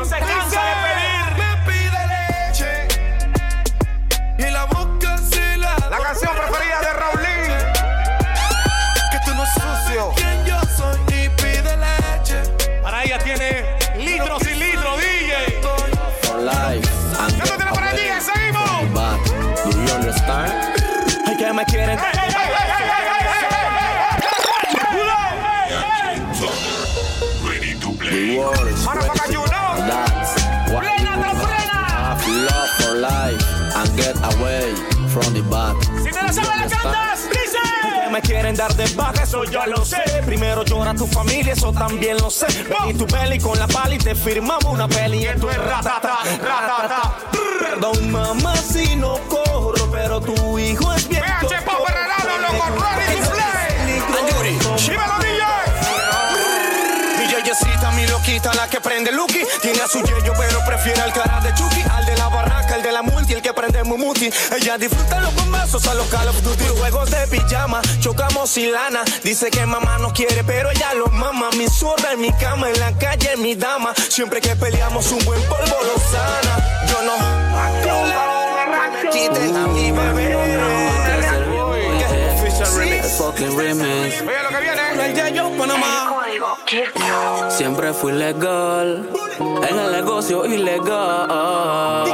From 35.17 35.33
the 35.33 35.43
back. 35.43 35.77
Si 36.03 36.11
te 36.11 36.23
la 36.23 36.33
sabes, 36.33 36.61
la 36.61 36.69
cantas. 36.69 37.29
Dice. 37.31 37.59
Que 38.05 38.11
me 38.11 38.21
quieren 38.21 38.55
dar 38.55 38.75
de 38.75 38.87
baja, 38.95 39.23
eso 39.23 39.45
ya 39.45 39.67
lo 39.67 39.85
sé. 39.85 40.03
Primero 40.27 40.63
llora 40.65 40.95
tu 40.95 41.07
familia, 41.07 41.55
eso 41.55 41.73
también 41.73 42.19
lo 42.19 42.31
sé. 42.31 42.47
Ven 42.69 42.91
y 42.91 42.95
tu 42.95 43.07
peli 43.07 43.39
con 43.39 43.59
la 43.59 43.67
pala 43.67 43.95
y 43.95 43.99
te 43.99 44.15
firmamos 44.15 44.65
una 44.65 44.87
peli. 44.89 45.19
Y 45.19 45.27
esto 45.27 45.51
es 45.51 45.57
ratata, 45.57 46.19
ratata. 46.43 47.15
Perdón, 47.59 48.11
mamá, 48.11 48.55
si 48.57 48.97
no 48.97 49.19
corro, 49.29 49.91
pero 49.91 50.21
tu 50.21 50.59
hijo 50.59 50.93
es 50.93 51.09
bien. 51.09 51.23
PH 51.23 51.63
Pop 51.65 51.89
Herrerano, 51.89 52.39
loco, 52.43 52.65
ready 52.81 53.21
to 53.21 53.31
play. 53.31 53.57
Dímelo, 54.87 55.26
la 58.45 58.69
que 58.69 58.81
prende 58.81 59.13
Lucky. 59.13 59.41
Tiene 59.63 59.81
a 59.81 59.89
su 59.89 60.01
yeyo, 60.03 60.33
pero 60.37 60.65
prefiere 60.67 61.01
al 61.01 61.13
cara 61.13 61.41
de 61.41 61.55
Chucky. 61.55 61.83
Al 61.91 62.05
de 62.05 62.17
la 62.17 62.29
barraca, 62.29 62.77
el 62.77 62.83
de 62.83 62.93
la 62.93 63.03
multi, 63.03 63.33
el 63.33 63.43
que 63.43 63.53
prende 63.53 63.83
Mumuti. 63.83 64.31
Ella 64.57 64.77
disfruta 64.79 65.21
los 65.21 65.35
bombazos 65.35 65.87
a 65.87 65.95
los 65.95 66.07
Call 66.09 66.29
of 66.29 66.43
Duty. 66.43 66.65
Juegos 66.79 67.11
de 67.11 67.27
pijama, 67.29 67.81
chocamos 68.01 68.57
y 68.59 68.67
lana. 68.67 69.03
Dice 69.23 69.51
que 69.51 69.65
mamá 69.65 69.99
no 69.99 70.13
quiere, 70.13 70.45
pero 70.45 70.71
ella 70.71 70.95
lo 70.95 71.07
mama. 71.09 71.49
Mi 71.57 71.67
zorra 71.69 72.13
en 72.13 72.21
mi 72.21 72.33
cama, 72.35 72.69
en 72.69 72.79
la 72.79 72.93
calle, 72.93 73.37
mi 73.39 73.55
dama. 73.55 73.95
Siempre 74.09 74.41
que 74.41 74.55
peleamos, 74.55 75.11
un 75.13 75.25
buen 75.25 75.43
polvo 75.45 75.77
lo 75.83 75.99
sana. 76.11 76.85
Yo 76.89 77.03
no. 77.03 77.17
Quiten 79.11 79.57
a 79.57 79.67
mi 79.69 79.93
bebé. 79.93 80.37
Official 82.37 82.77
remix. 82.77 83.07
Sí, 83.07 83.17
fucking 83.19 83.57
remix. 83.57 84.21
Oye, 84.21 84.43
lo 84.43 84.49
que 84.51 84.61
viene. 84.61 85.07
El 85.07 85.15
Yayo 85.15 85.51
Panamá. 85.57 86.16
Siempre 87.49 87.93
fui 87.93 88.13
legal, 88.13 89.09
en 89.39 89.79
el 89.79 89.93
negocio 89.93 90.45
ilegal. 90.45 92.07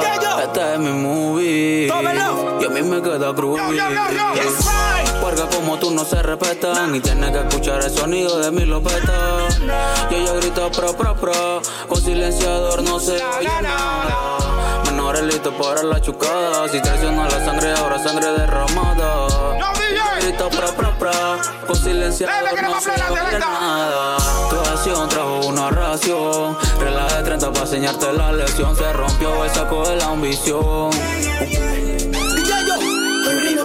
Este 0.43 0.75
es 0.75 0.79
mi 0.79 0.91
movie. 0.91 1.87
Y 1.87 2.65
a 2.65 2.69
mí 2.69 2.83
me 2.83 3.03
queda 3.03 3.33
groovy. 3.33 3.79
Porque 5.21 5.43
como 5.57 5.79
tú 5.79 5.91
no 5.91 6.05
se 6.05 6.23
respetan 6.23 6.95
y 6.95 7.01
tienes 7.01 7.31
que 7.31 7.39
escuchar 7.39 7.83
el 7.83 7.91
sonido 7.91 8.39
de 8.39 8.51
mi 8.51 8.65
lopeta. 8.65 9.49
Y 10.11 10.15
ella 10.17 10.33
grita 10.35 10.71
pro 10.71 10.93
pro 10.97 11.15
pro, 11.15 11.63
con 11.89 12.01
silenciador 12.01 12.83
no 12.83 12.99
se 12.99 13.13
oye 13.13 13.63
nada. 13.63 14.83
Menores 14.87 15.23
listos 15.23 15.55
para 15.55 15.83
la 15.83 16.01
chucada, 16.01 16.69
si 16.69 16.81
traiciona 16.83 17.25
la 17.25 17.45
sangre 17.45 17.73
ahora 17.73 17.99
sangre 17.99 18.33
derramada. 18.33 19.12
Grita 20.23 20.49
pro 20.49 20.73
pro 20.77 20.99
pro, 21.01 21.11
con 21.67 21.75
silenciador 21.75 22.63
no 22.63 22.81
se 22.81 22.91
oye 22.91 23.39
nada. 23.41 24.17
Tu 24.49 24.57
acción 24.57 25.09
trajo 25.09 25.47
una 25.49 25.69
ración, 25.71 26.57
relaje 26.79 27.17
de 27.17 27.23
30 27.25 27.53
para 27.53 27.65
enseñarte 27.65 28.13
la 28.13 28.33
lección. 28.33 28.77
Se 28.77 28.93
rompió 28.93 29.45
el 29.45 29.51
saco 29.51 29.89
de 29.89 29.97
la 29.97 30.05
ambición. 30.07 30.91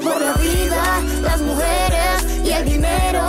Por 0.01 0.21
la 0.21 0.33
vida, 0.33 1.01
las 1.21 1.41
mujeres 1.41 2.25
y 2.43 2.49
el 2.49 2.65
dinero. 2.65 3.27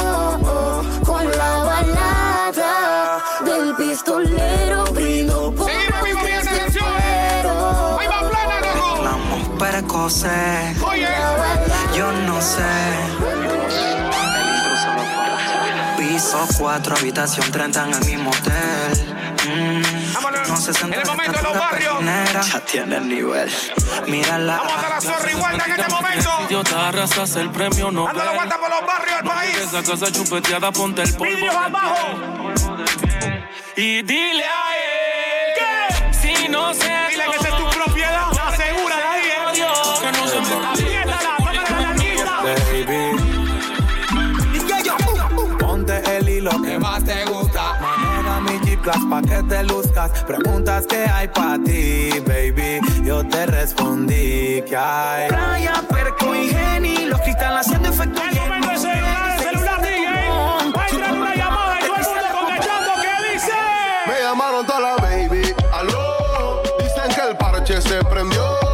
Con 1.04 1.30
la 1.30 1.64
balada 1.64 3.24
del 3.44 3.74
pistolero 3.76 4.84
brindo 4.92 5.52
por 5.52 5.70
el 5.70 6.16
desespero. 6.16 7.98
Hablamos 8.80 9.48
precoces. 9.58 10.78
Yo 11.98 12.12
no 12.12 12.40
sé. 12.40 12.62
Piso 15.98 16.46
4, 16.56 16.96
habitación 16.96 17.50
30 17.50 17.84
en 17.86 17.94
el 17.94 18.04
mismo 18.06 18.30
hotel. 18.30 19.16
Mm, 19.48 20.48
no 20.48 20.56
se 20.58 20.86
En 20.86 20.94
el 20.94 21.04
momento 21.04 21.38
de 21.38 21.42
los 21.42 21.58
barrios. 21.58 22.04
Ya 22.52 22.60
tiene 22.60 22.98
el 22.98 23.08
nivel. 23.08 23.50
Mírala. 24.06 24.58
Vamos 24.58 24.84
a 24.84 24.88
la 24.90 25.00
zorra 25.00 25.28
igual 25.28 25.54
en 25.60 25.72
este 25.72 25.88
momento. 25.92 26.30
Idiota, 26.46 26.88
arrasas 26.88 27.34
el 27.34 27.50
premio 27.50 27.90
no. 27.90 28.04
Dando 28.04 28.24
la 28.24 28.32
vuelta 28.32 28.60
por 28.60 28.70
los 28.70 28.86
barrios 28.86 29.16
del 29.16 29.24
país. 29.24 29.58
Esa 29.58 29.82
casa 29.82 30.12
chupeteada, 30.12 30.70
ponte 30.70 31.02
el 31.02 31.12
polvo. 31.14 31.34
Vídeos 31.34 31.54
abajo. 31.56 31.96
Y 33.74 34.02
dile 34.02 34.44
a 34.44 34.76
él 34.76 35.54
que 35.58 36.14
si 36.14 36.48
no 36.48 36.72
se 36.74 37.07
pa' 49.08 49.22
que 49.22 49.42
te 49.42 49.62
luzcas. 49.64 50.10
Preguntas 50.24 50.86
que 50.86 51.04
hay 51.04 51.28
pa' 51.28 51.58
ti, 51.64 52.10
baby. 52.26 52.80
Yo 53.02 53.26
te 53.26 53.46
respondí 53.46 54.62
que 54.62 54.76
hay. 54.76 55.28
Raya, 55.28 55.82
perco 55.88 56.34
y 56.34 56.48
geni, 56.48 57.06
los 57.06 57.20
cristales 57.20 57.66
haciendo 57.66 57.88
efecto. 57.88 58.20
El 58.22 58.38
momento 58.38 58.70
de 58.70 58.78
celular, 58.78 59.38
el 59.38 59.44
celular, 59.44 59.82
DJ. 59.82 60.06
Va 60.76 60.82
a 60.82 60.88
entrar 60.88 61.14
una 61.14 61.34
llamada 61.34 61.78
y 61.80 61.86
todo 61.86 61.96
el 61.96 62.04
mundo 62.04 62.38
contestando. 62.40 62.90
¿Qué 63.02 63.32
dice? 63.32 63.52
Me 64.06 64.22
llamaron 64.22 64.66
toda 64.66 64.80
la 64.80 64.96
baby, 64.96 65.54
aló. 65.72 66.62
Dicen 66.78 67.14
que 67.14 67.30
el 67.30 67.36
parche 67.36 67.80
se 67.80 68.04
prendió. 68.04 68.67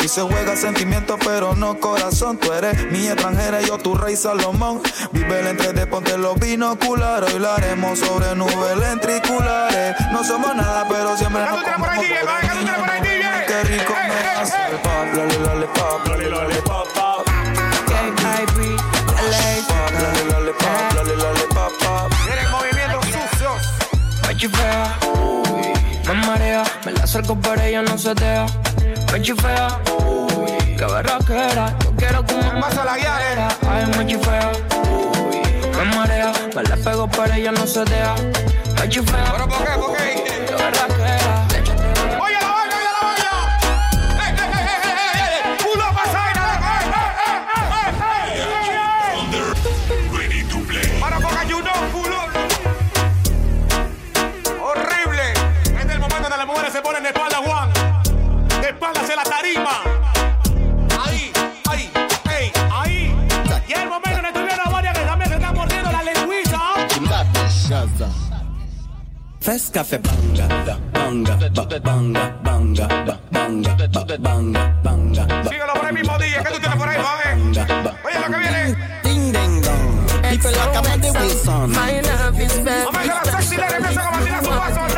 Y 0.00 0.08
se 0.08 0.22
juega 0.22 0.56
sentimiento, 0.56 1.18
pero 1.22 1.54
no 1.54 1.78
corazón. 1.78 2.38
Tú 2.38 2.50
eres 2.50 2.90
mi 2.90 3.06
extranjera 3.06 3.60
yo 3.60 3.76
tu 3.76 3.94
rey 3.94 4.16
Salomón. 4.16 4.80
Vive 5.12 5.40
el 5.40 5.48
entre 5.48 5.74
de 5.74 5.86
ponte 5.86 6.16
los 6.16 6.38
binoculares. 6.40 7.34
Hoy 7.34 7.40
lo 7.40 7.52
haremos 7.52 7.98
sobre 7.98 8.34
nubes 8.34 8.80
ventriculares. 8.80 9.96
No 10.12 10.24
somos 10.24 10.56
nada, 10.56 10.86
pero 10.88 11.14
siempre 11.18 11.42
nos 11.42 11.62
comemos. 11.62 11.88
Qué 13.46 13.64
rico 13.64 13.92
me 13.92 14.28
hace 14.40 14.56
el 14.70 14.76
pop, 14.78 15.14
lale, 15.14 15.38
lale, 15.40 15.66
pop, 15.66 16.06
lale, 16.06 16.30
lale, 16.30 16.62
pop, 16.62 16.88
pop. 16.94 17.26
Pop, 19.68 19.90
lale, 19.92 20.24
lale, 20.30 20.52
pop, 20.52 20.94
lale, 20.94 21.16
lale, 21.16 21.42
pop, 21.54 21.72
pop. 21.80 22.12
Miren 22.24 22.50
movimientos 22.50 23.04
sucios. 23.04 23.58
Me 24.26 24.36
chifea, 24.36 24.98
uy, 25.14 25.72
me 26.06 26.14
marea, 26.26 26.62
me 26.86 26.92
la 26.92 27.02
acerco 27.04 27.38
pero 27.42 27.60
ella 27.60 27.82
no 27.82 27.98
se 27.98 28.14
deja. 28.14 28.46
Me 29.12 29.22
chifea, 29.22 29.80
uy, 29.98 30.76
qué 30.76 30.84
berraquera, 30.84 31.74
yo 31.82 31.92
quiero 31.96 32.24
que 32.24 32.34
me 32.34 32.60
Pasa 32.60 32.84
la 32.84 32.96
guía, 32.98 33.48
Ay, 33.68 33.86
me 33.96 34.06
chifea, 34.06 34.52
uy, 34.90 35.40
me 35.76 35.96
marea, 35.96 36.32
me 36.54 36.62
la 36.62 36.76
pego 36.76 37.08
pero 37.08 37.32
ella 37.34 37.52
no 37.52 37.66
se 37.66 37.84
deja. 37.84 38.14
Me 38.80 38.88
chifea, 38.88 39.32
¿Pero 39.32 39.48
por 39.48 39.64
qué? 39.64 39.72
¿Por 39.78 39.96
qué? 39.96 40.24
qué 40.46 40.54
Fes 69.48 69.70
café 69.70 69.96
banga, 69.96 70.46
da, 70.46 70.78
banga, 70.92 71.34
ba, 71.54 71.80
banga, 71.80 72.38
banga, 72.44 72.86
ba, 73.06 73.18
banga, 73.32 73.76
ba, 73.88 74.04
banga, 74.18 74.74
banga, 74.84 75.24
ba, 75.24 75.44
Síguelo 75.48 75.72
por 75.72 75.86
ahí 75.86 75.92
mismo, 75.94 76.18
DJ. 76.18 76.42
¿Qué 76.44 76.52
tú 76.52 76.60
tienes 76.60 76.76
por 76.76 76.86
ahí, 76.86 76.98
va, 76.98 77.96
Oye, 78.04 78.18
lo 78.20 78.26
que 78.26 78.38
viene. 78.40 78.76
ding 79.02 79.32
ding 79.32 79.62
dong. 79.62 80.06
People 80.28 80.50
like 80.50 80.76
a 80.76 80.82
man 80.82 81.00
the 81.00 81.12
Wilson. 81.12 81.70
My 81.70 81.98
love 82.02 82.38
is 82.38 82.62
very 82.62 82.84
Vamos 82.84 82.94
a 82.94 83.00
ver 83.00 83.06
la 83.08 83.40
sexy 83.40 83.56
lady, 83.56 83.74
empieza 83.76 84.02
como 84.02 84.16
a 84.16 84.20
tirar 84.20 84.44
su 84.44 84.50
paso 84.50 84.80
al 84.82 84.92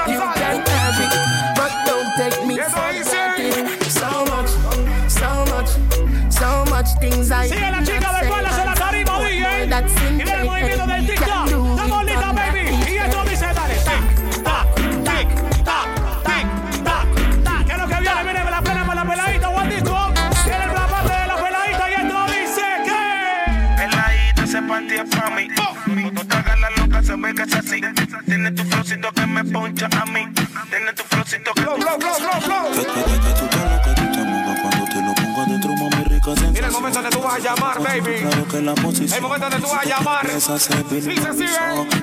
es 27.39 27.55
así. 27.55 27.81
Tiene 28.27 28.51
tu 28.53 28.65
flowcito 28.65 29.13
que 29.13 29.27
me 29.27 29.45
poncha 29.45 29.89
a 30.01 30.07
mí. 30.07 30.29
Tiene 30.71 30.93
tu 30.93 31.03
flowcito 31.05 31.53
que... 31.55 31.63
Flow. 31.63 31.79
Mira 36.53 36.67
el 36.67 36.73
momento 36.73 37.01
donde 37.03 37.17
tú 37.17 37.23
vas 37.23 37.35
a 37.35 37.39
llamar, 37.39 37.83
baby. 37.83 38.21
Claro 38.21 38.49
que 38.49 38.61
la 38.61 38.75
posición. 38.75 39.13
El 39.13 39.23
momento 39.23 39.51
donde 39.51 39.67
tú 39.67 39.73
vas 39.73 39.87
a 39.87 39.89
llamar. 39.89 40.27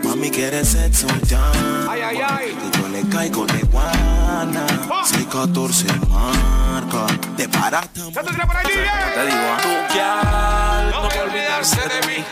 Mami 0.03 0.31
quiere 0.31 0.63
sexo 0.65 1.07
ya. 1.23 1.41
Ay, 1.89 2.01
ay, 2.01 2.21
ay. 2.27 2.57
Que 2.71 2.77
yo 2.79 2.87
le 2.89 3.01
caigo 3.09 3.45
de 3.45 3.61
guay. 3.63 3.85
mañana. 4.27 4.65
614 5.05 5.87
marca. 6.09 7.05
Te 7.35 7.47
paras. 7.49 7.87
¿Ya 7.93 8.23
te 8.23 8.45
por 8.45 8.57
allí, 8.57 8.69
Te 8.73 9.25
digo, 9.25 9.37
¿ah? 9.37 9.59
Tu 9.61 9.97
gal, 9.97 10.91
no 10.91 11.01
puede 11.09 11.21
olvidarse 11.21 11.81
de 11.81 12.07
mí. 12.07 12.25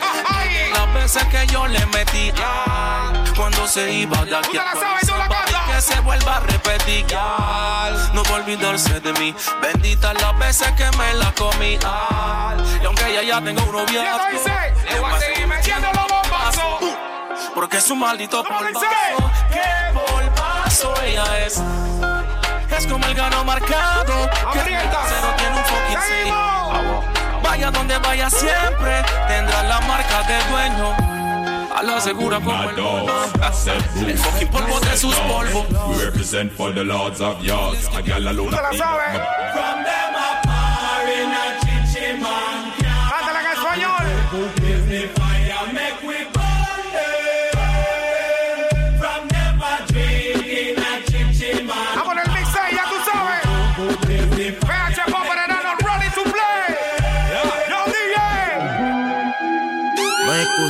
Las 0.72 0.94
veces 0.94 1.24
que 1.24 1.46
yo 1.52 1.66
le 1.66 1.84
metí, 1.86 2.32
cuando 3.36 3.66
se 3.68 3.92
iba 3.92 4.24
de 4.24 4.36
aquí 4.36 4.46
Tú 4.46 4.52
te 4.52 4.58
la 4.58 4.70
a 4.70 4.74
sabes, 4.74 5.06
tú 5.06 5.14
la 5.16 5.26
Somebody 5.26 5.52
cantas. 5.52 5.74
que 5.74 5.80
se 5.94 6.00
vuelva 6.00 6.36
a 6.36 6.40
repetir, 6.40 7.06
no 8.14 8.22
puede 8.22 8.42
olvidarse 8.42 9.00
de 9.00 9.12
mí. 9.14 9.34
Bendita 9.62 10.14
las 10.14 10.38
veces 10.38 10.70
que 10.72 10.84
me 10.96 11.14
la 11.14 11.32
comí, 11.32 11.78
y 12.82 12.84
aunque 12.86 13.06
ella 13.10 13.22
ya 13.22 13.40
tenga 13.44 13.62
un 13.62 13.70
¿Qué 13.70 13.92
noviazgo, 13.92 14.18
lo 14.18 14.32
dice? 14.32 14.52
Le 14.92 15.00
voy 15.00 15.10
a 15.12 15.18
seguir 15.18 15.46
metiendo 15.46 15.88
los 15.92 16.06
bombazos. 16.08 16.84
porque 17.54 17.76
es 17.78 17.90
un 17.90 17.98
maldito 18.00 18.44
¿Cómo 18.44 18.58
polvazo. 18.58 18.86
Que 19.50 19.98
polvazo 19.98 20.94
ella 21.02 21.38
es. 21.46 21.62
Es 22.76 22.86
como 22.86 23.06
el 23.06 23.14
gano 23.14 23.44
marcado. 23.44 24.30
Que 24.52 24.60
cero 24.60 25.34
tiene 25.38 25.56
un 25.56 25.64
fucking 25.64 25.98
seis. 26.06 26.34
Vaya 27.42 27.70
donde 27.70 27.98
vaya 27.98 28.28
siempre, 28.28 29.02
tendrá 29.28 29.62
la 29.62 29.80
marca 29.82 30.22
del 30.24 30.48
dueño. 30.50 30.94
A 31.74 31.82
la 31.82 32.00
segura 32.00 32.36
como 32.40 32.68
el 32.70 32.74
polvo. 32.74 33.06
El 34.06 34.18
fucking 34.18 34.48
polvo 34.48 34.80
de 34.80 34.96
sus 34.96 35.14
polvos. 35.16 35.66
We 35.88 36.04
represent 36.04 36.52
for 36.52 36.72
the 36.74 36.84
lords 36.84 37.20
of 37.20 37.40
yards. 37.42 37.86
A 37.96 38.00
gal 38.02 38.26
alone. 38.28 38.50
¿Tú 38.50 38.56
te 38.56 38.78
la 38.78 38.86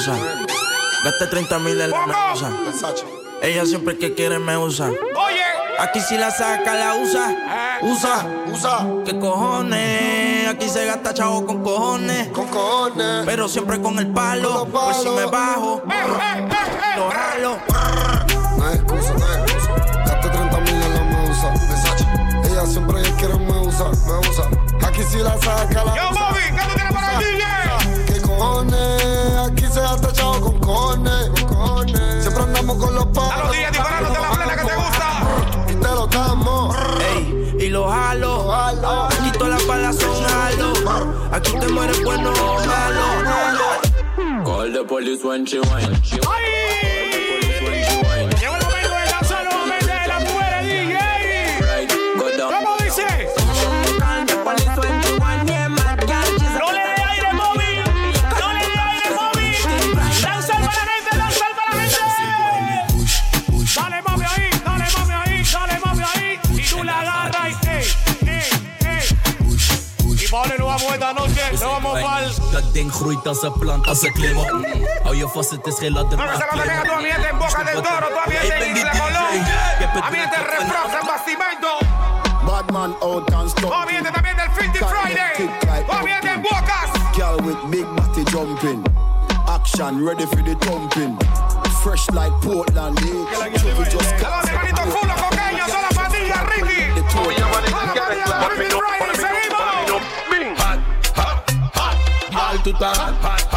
No. 0.06 0.46
Gasté 1.04 1.26
30 1.26 1.58
mil 1.58 1.80
en 1.80 1.90
la 1.90 2.06
medusa. 2.06 2.50
Ella 3.42 3.66
siempre 3.66 3.98
que 3.98 4.14
quiere 4.14 4.38
me 4.38 4.56
usa. 4.56 4.86
Oye. 4.88 5.42
Aquí 5.78 6.00
si 6.00 6.16
la 6.16 6.30
saca, 6.30 6.74
la 6.74 6.94
usa. 6.94 7.32
Eh. 7.32 7.78
Usa, 7.82 8.26
usa. 8.52 8.86
¿Qué 9.04 9.18
cojones? 9.18 10.48
Aquí 10.48 10.68
se 10.68 10.86
gasta 10.86 11.12
chavo 11.12 11.44
con 11.44 11.62
cojones. 11.62 12.28
Con 12.28 12.46
cojones. 12.48 13.24
Pero 13.26 13.48
siempre 13.48 13.80
con 13.80 13.98
el 13.98 14.06
palo. 14.12 14.66
Por 14.66 14.94
si 14.94 15.08
me 15.08 15.26
bajo. 15.26 15.82
Eh, 15.90 15.92
eh, 15.92 16.38
eh, 16.38 16.48
eh. 16.50 16.96
Lo 16.96 17.10
jalo. 17.10 17.58
No 18.56 18.64
hay 18.66 18.74
excusa, 18.76 19.12
no 19.12 19.26
hay 19.26 19.40
excusa. 19.42 19.74
Gasté 20.06 20.28
30 20.30 20.60
mil 20.60 20.82
en 20.82 20.94
la 20.94 21.00
medusa. 21.02 21.50
Versace. 21.68 22.06
Ella 22.50 22.64
siempre 22.66 23.02
que 23.02 23.12
quiere 23.14 23.34
me 23.34 23.58
usa, 23.58 23.84
me 24.06 24.28
usa. 24.28 24.44
Aquí 24.86 25.02
si 25.02 25.18
la 25.18 25.36
saca, 25.38 25.84
la 25.84 25.96
Yo, 25.96 26.10
usa. 26.10 26.28
Bobby, 26.30 26.40
¿qué 26.42 26.62
tú 26.62 26.74
tienes 26.74 26.92
para 26.94 27.18
el 27.18 27.18
DJ? 27.18 28.14
¿Qué 28.14 28.20
cojones? 28.22 28.95
Se 29.76 29.82
gasta 29.82 30.10
chavo 30.10 30.40
con 30.40 30.58
cojones. 30.58 31.30
Siempre 32.22 32.42
andamos 32.44 32.82
con 32.82 32.94
los 32.94 33.04
A 33.04 33.12
palos. 33.12 33.44
los 33.44 33.52
DJ 33.52 33.70
disparándote 33.72 34.20
la 34.22 34.30
plena 34.30 34.56
que 34.56 34.64
te 34.64 34.74
gusta. 34.74 35.08
Y 35.68 35.74
te 35.74 35.88
lo 35.88 36.06
damos. 36.06 36.76
Ey, 37.14 37.56
y 37.60 37.68
lo 37.68 37.86
jalo. 37.86 38.48
Jalo. 38.48 39.04
Aquí 39.04 39.32
todas 39.32 39.50
las 39.50 39.66
balas 39.66 39.96
son 39.96 40.24
jalo. 40.24 40.72
Aquí 41.30 41.52
te 41.60 41.68
mueres 41.68 42.02
bueno 42.02 42.30
o 42.30 42.64
malo. 42.64 44.46
Call 44.46 44.72
the 44.72 44.82
police 44.82 45.22
when 45.22 45.44
she 45.44 45.60
whine. 45.60 46.00
¡Ay! 46.26 47.36
Llegó 47.42 47.68
el 47.68 47.84
is 71.56 71.62
no, 71.62 71.78
klein. 71.80 72.04
Mal. 72.04 72.52
Dat 72.52 72.72
ding 72.72 72.92
groeit 72.92 73.26
als 73.26 73.42
een 73.42 73.52
plant, 73.52 73.86
als 73.86 74.02
een 74.02 74.12
klim 74.12 74.36
op. 74.38 74.50
Hou 75.02 75.16
je 75.16 75.28
vast, 75.28 75.50
het 75.50 75.66
is 75.66 75.78
geen 75.78 75.92
ladder, 75.92 76.18
maar 76.18 76.46
klim 76.48 76.60
op. 76.60 77.00
Ik 77.00 78.48
ben 78.48 78.74
die 78.74 78.84
DJ. 78.84 78.88
Abriete 80.00 80.36
el 80.36 80.44
refrán, 80.44 80.90
San 80.90 81.06
Bastimento. 81.06 81.72
Badman 82.46 82.96
out 83.00 83.32
and 83.32 83.50
stop. 83.50 83.70
Oh, 83.70 83.86
viene 83.86 84.10
también 84.10 84.36
del 84.36 84.50
Filthy 84.52 84.78
Friday. 84.78 85.48
Like 85.60 85.84
oh, 85.88 86.02
viene 86.02 86.30
en 86.30 86.42
Bocas. 86.42 86.90
Girl 87.16 87.36
with 87.46 87.70
big 87.70 87.86
body 87.96 88.24
jumping. 88.24 88.82
Action 89.48 90.04
ready 90.04 90.26
for 90.26 90.42
the 90.42 90.54
thumping. 90.54 91.16
Fresh 91.82 92.10
like 92.10 92.32
Portland. 92.42 92.98
Chubby 92.98 93.84
just 93.90 94.18
got. 94.20 94.32
A 94.32 94.36
los 94.36 94.48
hermanitos 94.48 94.86
full 94.94 95.10
of 95.10 95.16
cocaña, 95.22 95.66
son 95.66 95.82
las 95.82 95.94
patillas, 95.94 96.42
Ricky. 96.50 96.80
Toda 97.12 97.38
la 97.38 97.48
patilla, 97.50 98.48
Ricky. 98.48 98.85
tout 102.66 102.72
par 102.80 102.92
hot, 102.94 103.55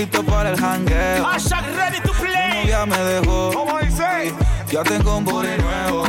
listo 0.00 0.22
para 0.24 0.50
el 0.50 0.56
jangueo. 0.58 1.24
Hashtag 1.24 1.64
ready 1.76 2.00
to 2.00 2.12
Mi 2.14 2.20
play. 2.20 2.62
novia 2.62 2.86
me 2.86 2.96
dejó. 2.98 3.52
¿Cómo 3.52 3.78
dice? 3.80 4.34
Ya 4.72 4.82
tengo 4.82 5.18
un 5.18 5.24
booty 5.26 5.56
nuevo. 5.60 6.04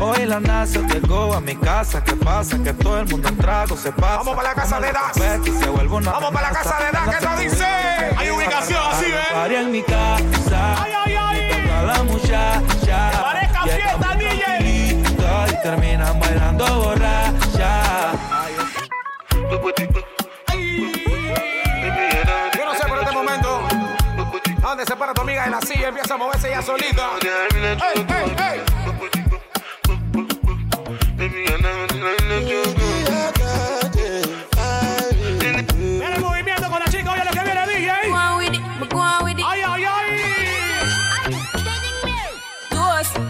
Hoy 0.00 0.26
la 0.26 0.40
NASA 0.40 0.80
llegó 0.88 1.34
a 1.34 1.40
mi 1.40 1.54
casa. 1.54 2.02
¿Qué 2.02 2.14
pasa? 2.16 2.58
Que 2.62 2.72
todo 2.72 2.98
el 2.98 3.06
mundo 3.06 3.28
en 3.28 3.36
trago 3.36 3.76
se 3.76 3.92
pasa. 3.92 4.16
Vamos 4.18 4.34
para 4.34 4.48
la 4.48 4.54
casa 4.54 4.80
de 4.80 4.92
Das. 4.92 5.16
Vamos 6.04 6.30
para 6.32 6.50
la 6.50 6.58
casa 6.58 6.76
de 6.78 6.90
Das, 6.90 7.16
¿qué 7.16 7.26
te 7.26 7.42
dice? 7.44 7.66
Hay 8.18 8.30
ubicación 8.30 8.80
así, 8.90 9.06
¿eh? 9.06 9.56
En 9.60 9.70
mi 9.70 9.82
casa. 9.82 10.82
Ay, 10.82 10.92
ay, 11.06 11.16
ay. 11.16 11.86
La 11.86 12.02
muchacha. 12.02 13.10
Parezca 13.22 13.62
fiesta, 13.62 14.16
DJ. 14.18 15.00
Y 15.52 15.62
terminan 15.62 16.18
bailando 16.18 16.64
borracha. 16.82 17.49
En 25.44 25.50
la 25.52 25.60
silla? 25.60 25.88
Empieza 25.88 26.14
a 26.14 26.16
moverse 26.16 26.48
ella 26.48 26.62
solita. 26.62 27.10
¡Ey, 27.22 28.06
ey, 28.08 28.36
ey! 28.38 28.60
Mira 35.76 36.14
el 36.14 36.20
movimiento 36.20 36.70
con 36.70 36.78
la 36.80 36.86
chica, 36.86 37.12
oye 37.12 37.24
lo 37.24 37.30
que 37.30 37.40
viene, 37.40 37.66
DJ. 37.66 37.90
¡Ay, 39.46 39.62
ay, 39.62 39.84
ay! 39.84 40.10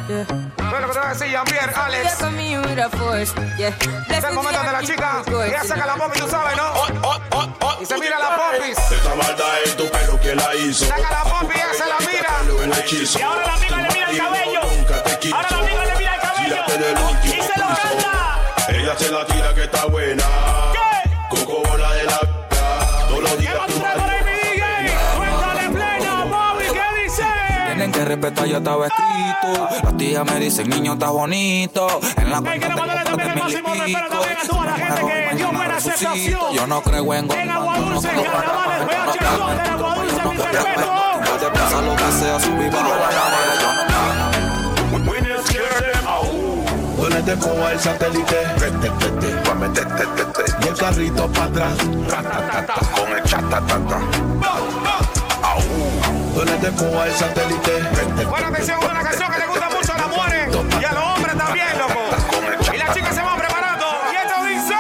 Que 0.09 0.25
te 0.27 0.87
voy 0.87 0.97
a 1.05 1.09
decir, 1.11 1.29
Jean-Pierre, 1.29 1.73
Alex. 1.75 2.13
Es 4.09 4.25
el 4.25 4.33
momento 4.35 4.63
de 4.63 4.73
la 4.73 4.83
chica. 4.83 5.23
Ella 5.47 5.65
saca 5.65 5.87
la 5.87 5.95
pop 5.97 6.13
y 6.15 6.19
tú 6.19 6.29
sabes, 6.29 6.57
¿no? 6.57 6.73
Y 7.81 7.87
se 7.87 7.97
mira 7.97 8.19
la 8.19 8.37
popis. 8.37 8.79
Esta 8.79 9.15
maldad 9.15 9.55
en 9.65 9.77
tu 9.77 9.89
pelo 9.89 10.21
que 10.21 10.35
la 10.35 10.55
hizo. 10.55 10.85
Saca 10.85 11.11
la 11.11 11.23
pop 11.23 11.51
y 11.51 11.57
ella 11.57 11.73
se 11.73 11.87
la 11.87 11.99
mira. 12.01 12.43
Y 13.17 13.23
ahora 13.23 13.47
la 13.47 13.55
amiga 13.55 13.77
le 13.77 13.89
mira 13.89 14.11
el 14.11 14.19
cabello. 14.19 14.61
Ahora 15.33 15.49
la 15.51 15.59
amiga 15.59 15.85
le 15.87 15.97
mira 15.97 16.15
el 16.15 16.21
cabello. 16.21 16.57
Y 17.25 17.29
se 17.31 17.59
lo 17.59 17.67
canta. 17.69 18.69
Ella 18.69 18.99
se 18.99 19.11
la 19.11 19.25
tira 19.25 19.55
que 19.55 19.65
está 19.65 19.87
buena. 19.87 20.25
¿Qué? 20.73 21.11
Coco 21.31 21.63
bola 21.67 21.93
de 21.95 22.05
la 22.05 22.19
Todos 23.09 23.23
los 23.23 23.33
¿Qué 23.37 23.80
que 28.01 28.05
respetar 28.07 28.47
ya 28.47 28.59
estaba 28.59 28.87
escrito. 28.87 29.69
Las 29.83 29.97
tías 29.97 30.25
me 30.25 30.41
dicen, 30.41 30.69
niño, 30.71 30.95
estás 30.95 31.11
bonito. 31.11 32.01
En 32.17 32.31
la 32.31 32.41
que. 32.41 32.61
Yo 36.55 36.67
no 36.67 36.83
creo 36.83 37.15
en 37.15 37.31
En 37.31 37.51
agua 37.51 37.79
dulce, 37.79 38.09
carnavales, 38.09 38.87
vean 38.87 39.13
chingón, 39.13 39.53
en 39.53 39.61
agua 39.61 39.95
dulce, 39.97 40.23
mi 40.29 40.37
respeto. 40.37 40.91
Que 41.97 42.13
sea, 42.13 42.41
subir 42.41 42.73
no 42.73 42.79
oh. 46.09 46.65
este 47.09 47.33
el 47.73 47.81
satélite, 47.81 48.37
y 50.63 50.69
el 50.69 50.75
carrito 50.75 51.29
para 51.33 51.47
atrás, 51.47 51.77
con 52.95 53.13
el 53.13 53.23
chatatata. 53.25 53.99
Donde 56.35 56.53
te 56.59 56.73
pongo 56.73 57.03
el 57.05 57.13
satélite. 57.13 58.25
Buena 58.27 58.49
atención, 58.49 58.79
una 58.83 59.03
canción 59.03 59.33
que 59.33 59.39
le 59.39 59.47
gusta 59.47 59.71
mucho 59.71 59.93
a 59.93 59.99
las 59.99 60.09
mujeres 60.09 60.49
y 60.81 60.85
a 60.85 60.93
los 60.93 61.05
hombres 61.05 61.37
también, 61.37 61.67
loco. 61.79 62.01
Y 62.73 62.79
las 62.79 62.95
chicas 62.95 63.15
se 63.15 63.23
van 63.23 63.39
preparando. 63.39 63.87
Y 64.13 64.17
esto 64.17 64.45
dice. 64.45 64.75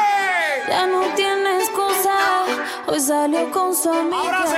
Ya 0.68 0.86
no 0.86 1.00
tiene 1.14 1.58
excusa. 1.58 2.16
Hoy 2.86 3.00
salió 3.00 3.50
con 3.50 3.74
su 3.74 3.90
amiga. 3.90 4.20
Abrácense, 4.20 4.49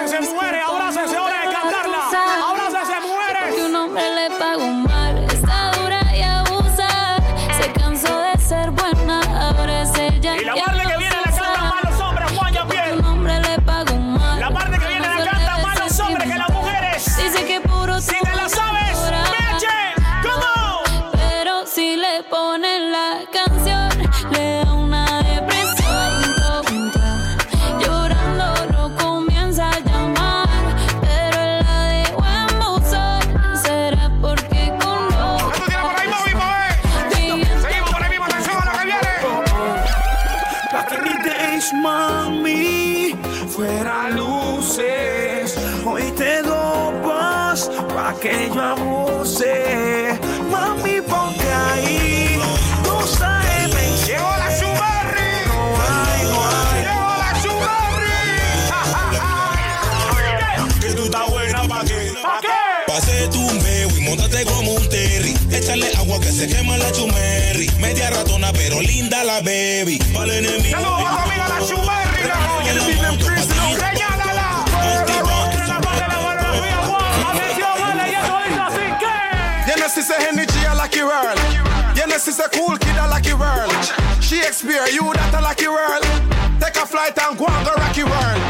se 66.43 66.49
quema 66.49 66.76
la 66.76 66.90
chumerri. 66.90 67.70
Media 67.78 68.11
ratona, 68.11 68.53
pero 68.53 68.80
linda 68.80 69.22
la 69.24 69.40
baby. 69.40 69.99
Para 70.12 70.34
el 70.34 70.47
enemigo. 70.47 70.76
Saludos 70.76 71.05
a 71.07 71.11
tu 71.11 71.18
amiga 71.18 71.49
la 71.49 71.59
Chubarri, 71.66 72.22
loco. 72.26 73.24
Señálala. 73.78 74.64
La 75.68 75.80
parte 75.80 76.03
de 76.03 76.09
la 76.09 76.16
coreografía, 76.16 76.78
Juan. 76.86 77.36
Atención, 77.36 77.70
vale, 77.80 78.11
y 78.11 78.14
esto 78.14 78.34
dice 78.47 78.61
así 78.61 78.86
que. 79.01 79.70
You 79.70 79.76
know, 79.76 79.88
she 79.88 80.03
say 80.03 80.18
Henry 80.24 80.47
G, 80.47 80.55
I 80.66 80.74
like 80.74 80.97
you 80.97 81.07
world. 81.07 81.38
You 81.95 82.07
know, 82.07 82.18
she 82.18 82.32
say 82.32 82.49
cool 82.53 82.76
kid, 82.78 82.99
I 82.99 83.07
like 83.09 83.28
you 83.28 83.36
world. 83.36 83.72
Shakespeare, 84.20 84.88
you 84.90 85.12
that 85.12 85.34
I 85.34 85.40
like 85.40 85.61
you 85.61 85.72
world. 85.72 86.05
Take 86.59 86.76
a 86.76 86.86
flight 86.86 87.16
and 87.18 87.38
go 87.38 87.47
and 87.47 87.66
go 87.66 87.72
rock 87.74 87.97
you 87.97 88.07
world. 88.07 88.43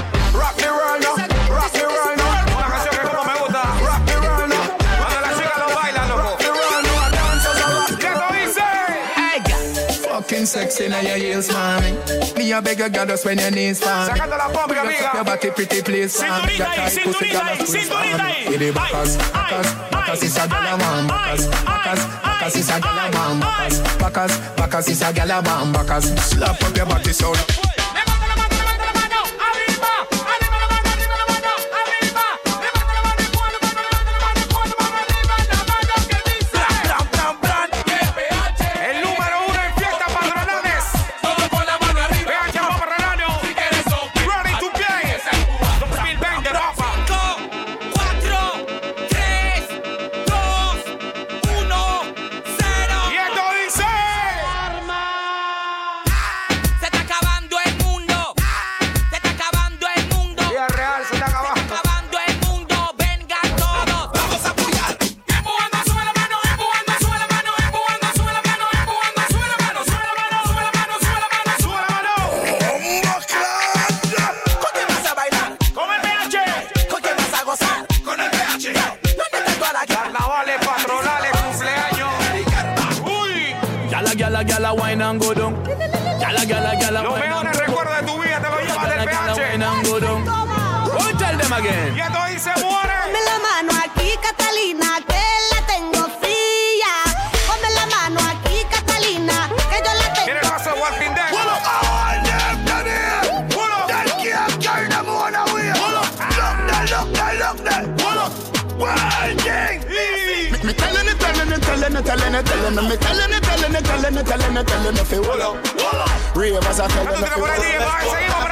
Fucking 10.73 10.89
sexy 10.89 10.89
now 10.89 11.01
your 11.01 11.17
heels, 11.19 11.53
mommy. 11.53 11.93
Me 12.37 12.53
a 12.53 12.63
beg 12.63 12.79
you, 12.79 12.89
girl, 12.89 13.07
just 13.07 13.25
when 13.25 13.39
your 13.39 13.51
knees 13.51 13.81
for 13.81 13.87
me. 13.87 14.09
Sacando 14.09 14.39
la 14.39 14.49
pompa, 14.49 14.69
Bring 14.69 14.79
up 14.79 14.87
amiga. 14.87 15.11
your 15.15 15.25
body 15.25 15.51
pretty 15.51 15.83
please 15.83 16.17
for 16.17 16.23
me. 16.25 16.29
Cinturita 16.31 16.49
ahí, 16.49 16.59
Your 16.59 16.67
tight 16.67 16.85
pussy, 16.85 17.01
cinturita 17.01 17.33
girl, 17.33 17.43
ahí, 17.43 17.59
just 17.59 17.73
squeeze 17.73 17.89
cinturita 17.89 18.11
for 18.11 18.17
me. 18.19 18.33
ahí. 18.33 18.49
With 18.49 18.59
the 18.61 18.69
Ay, 18.69 18.73
backers, 18.73 19.17
ay, 19.17 19.33
backers, 19.33 19.67
ay, 19.67 19.91
backers 19.93 20.23
is 20.23 20.37
a 20.37 20.49
girl 20.49 20.59
a 20.59 20.73
ay, 20.73 20.77
man, 20.79 21.07
backers, 21.07 21.47
ay, 21.47 21.65
backers, 21.65 22.01
ay, 22.05 22.21
backers 22.23 22.57
is 22.57 22.71
a 22.71 22.81
girl 22.81 22.99
a 22.99 23.03
ay, 23.03 23.11
man, 23.11 23.41
backers, 23.41 23.81
ay. 23.81 23.99
backers, 23.99 24.39
backers 24.57 24.89
is 24.89 25.03
a 25.03 25.13
girl 25.13 25.31
a 25.31 25.43
man, 25.43 25.73
backers. 25.73 26.05
Slap 26.25 26.63
up 26.63 26.77
your 26.77 26.87
body 26.87 27.13
so. 27.13 27.72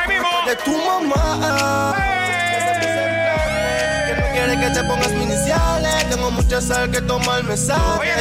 Me. 0.06 0.20
De 0.46 0.54
tu 0.56 0.76
mamá. 0.84 1.94
Quiere 4.32 4.58
que 4.58 4.70
te 4.70 4.82
pongas 4.84 5.10
mis 5.12 5.22
iniciales. 5.24 6.08
Tengo 6.10 6.30
mucha 6.30 6.60
sal 6.60 6.90
que 6.90 7.00
tomar 7.02 7.42
me 7.44 7.56
sabe. 7.56 7.98
Oye, 7.98 8.14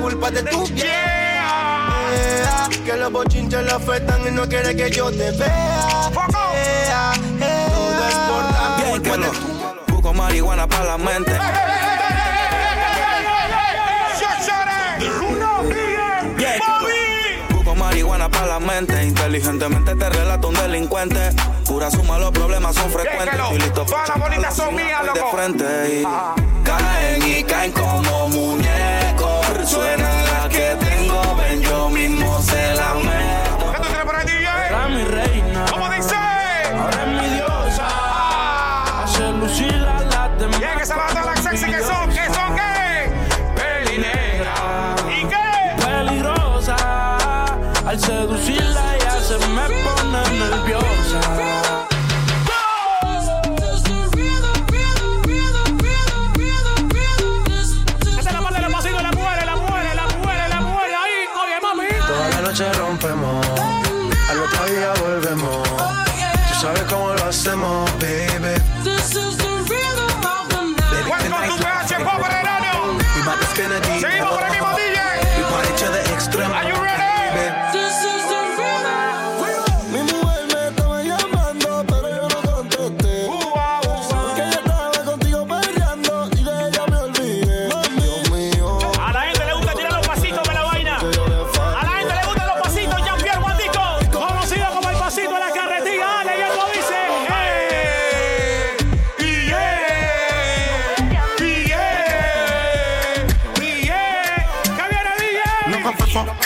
culpa 0.00 0.30
de 0.30 0.42
tu. 0.42 0.64
Yeah, 0.66 2.68
Que 2.84 2.96
los 2.96 3.12
bochinches 3.12 3.62
la 3.64 3.76
afectan 3.76 4.26
y 4.26 4.30
no 4.32 4.48
quiere 4.48 4.74
que 4.74 4.90
yo 4.90 5.10
te 5.10 5.30
vea. 5.32 6.10
Todo 7.72 8.08
es 8.08 8.14
por 9.02 9.47
Busco 10.08 10.22
marihuana 10.22 10.66
para 10.66 10.84
la 10.84 10.96
mente. 10.96 11.32
Eh. 11.32 11.38
Marihuana 17.76 18.28
para 18.30 18.46
la 18.46 18.58
mente. 18.58 19.04
Inteligentemente 19.04 19.94
te 19.94 20.08
relato 20.08 20.48
un 20.48 20.54
delincuente. 20.54 21.30
Pura 21.66 21.90
suma, 21.90 22.18
los 22.18 22.30
problemas 22.30 22.74
son 22.74 22.90
frecuentes. 22.90 23.32
Déjalo. 23.32 23.54
Y 23.54 23.58
listo 23.58 23.84
Todas 23.84 24.08
las 24.08 24.18
bolitas 24.18 24.56
son 24.56 24.74
mías, 24.74 25.02
de 25.02 25.20
loco. 25.20 25.36
frente. 25.36 26.00
Y 26.00 26.02
caen 26.64 27.22
y 27.26 27.44
caen 27.44 27.72
como 27.72 28.28
muñecos. 28.28 29.46
Suena 29.68 30.07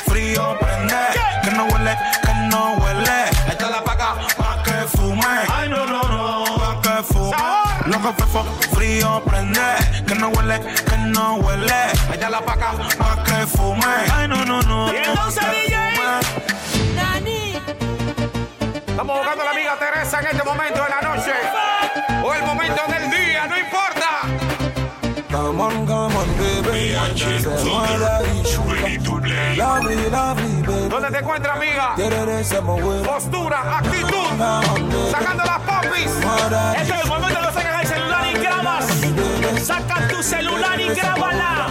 frío 0.06 0.56
prende. 0.60 0.96
Que 1.42 1.50
no 1.50 1.64
huele, 1.66 1.96
que 2.22 2.34
no 2.50 2.74
huele. 2.74 3.24
Esta 3.48 3.70
la 3.70 3.82
paga 3.84 4.14
pa' 4.36 4.62
que 4.62 4.86
fume. 4.96 5.26
Ay, 5.52 5.68
no, 5.68 5.86
no, 5.86 6.02
no. 6.02 6.44
Pa' 6.56 6.80
que 6.82 7.02
fume. 7.02 7.36
Lo 7.86 8.14
que 8.14 8.24
fue 8.24 8.42
frío 8.72 9.22
prende. 9.24 9.60
Que 10.06 10.14
no 10.14 10.28
huele, 10.28 10.60
que 10.60 10.96
no 10.98 11.34
huele. 11.36 11.92
Esta 12.12 12.30
la 12.30 12.40
paga 12.40 12.72
pa' 12.98 13.22
que 13.24 13.46
fume. 13.46 13.94
Ay, 14.14 14.28
no, 14.28 14.44
no, 14.44 14.60
no. 14.62 14.92
Y 14.92 14.96
entonces, 14.96 15.44
DJ. 15.50 15.76
Nani. 16.96 17.56
Estamos 18.86 19.16
buscando 19.18 19.42
a 19.42 19.44
la 19.44 19.50
amiga 19.50 19.76
Teresa 19.78 20.20
en 20.20 20.26
este 20.26 20.44
momento 20.44 20.82
de 20.82 20.90
la 20.90 21.00
noche. 21.00 21.32
O 22.24 22.34
el 22.34 22.42
momento 22.44 22.82
del 22.88 23.10
día. 23.10 23.31
¿Dónde 30.88 31.10
te 31.10 31.18
encuentras, 31.18 31.56
amiga? 31.56 31.94
Postura, 33.04 33.78
actitud, 33.78 35.10
sacando 35.10 35.44
las 35.44 35.58
popis. 35.60 36.10
Este 36.80 36.94
es 36.94 37.02
el 37.02 37.08
momento 37.08 37.40
que 37.40 37.52
sacas 37.52 37.82
el 37.82 37.88
celular 37.88 38.26
y 38.26 38.38
grabas. 38.38 38.86
Saca 39.66 40.08
tu 40.08 40.22
celular 40.22 40.80
y 40.80 40.88
grábala. 40.88 41.68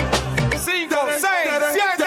5, 0.51 0.95
6, 1.09 1.21
7. 1.71 2.00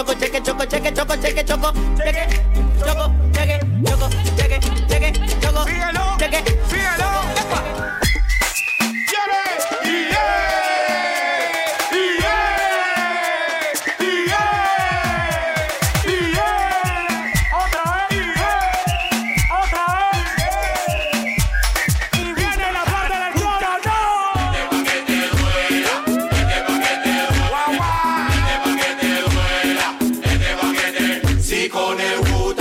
choco, 0.00 0.14
cheque, 0.18 0.40
choco, 0.42 0.64
cheque, 0.64 0.92
choco, 0.94 1.14
cheque, 1.20 1.44
choco, 1.44 1.72
cheque, 1.98 2.26
choco, 2.82 3.12
cheque, 3.34 3.60
choco, 3.84 4.08
cheque, 4.34 4.60
cheque, 4.88 5.12
choco, 5.40 5.64
cheque, 6.18 6.58
síguelo. 6.68 7.09
Pone 31.90 32.59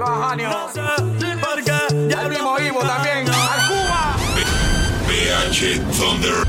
los 0.00 0.32
años. 0.32 0.54
No 0.74 1.20
sé 1.20 1.36
por 1.36 1.62
qué. 1.62 2.14
Al 2.16 2.28
mismo 2.30 2.58
Ivo 2.58 2.80
también. 2.80 3.28
Al 3.28 3.68
Cuba. 3.68 4.16
PH 5.06 5.78
Thunder. 5.96 6.46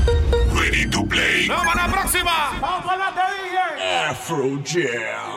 Ready 0.54 0.88
to 0.88 1.04
play. 1.04 1.48
¡Vamos 1.48 1.74
a 1.74 1.86
la 1.86 1.92
próxima! 1.92 2.58
¡Vamos 2.60 2.92
a 2.92 2.96
la 2.96 3.14
te 3.14 3.20
dije! 3.42 3.94
Afro 4.08 4.58
Jam. 4.64 5.31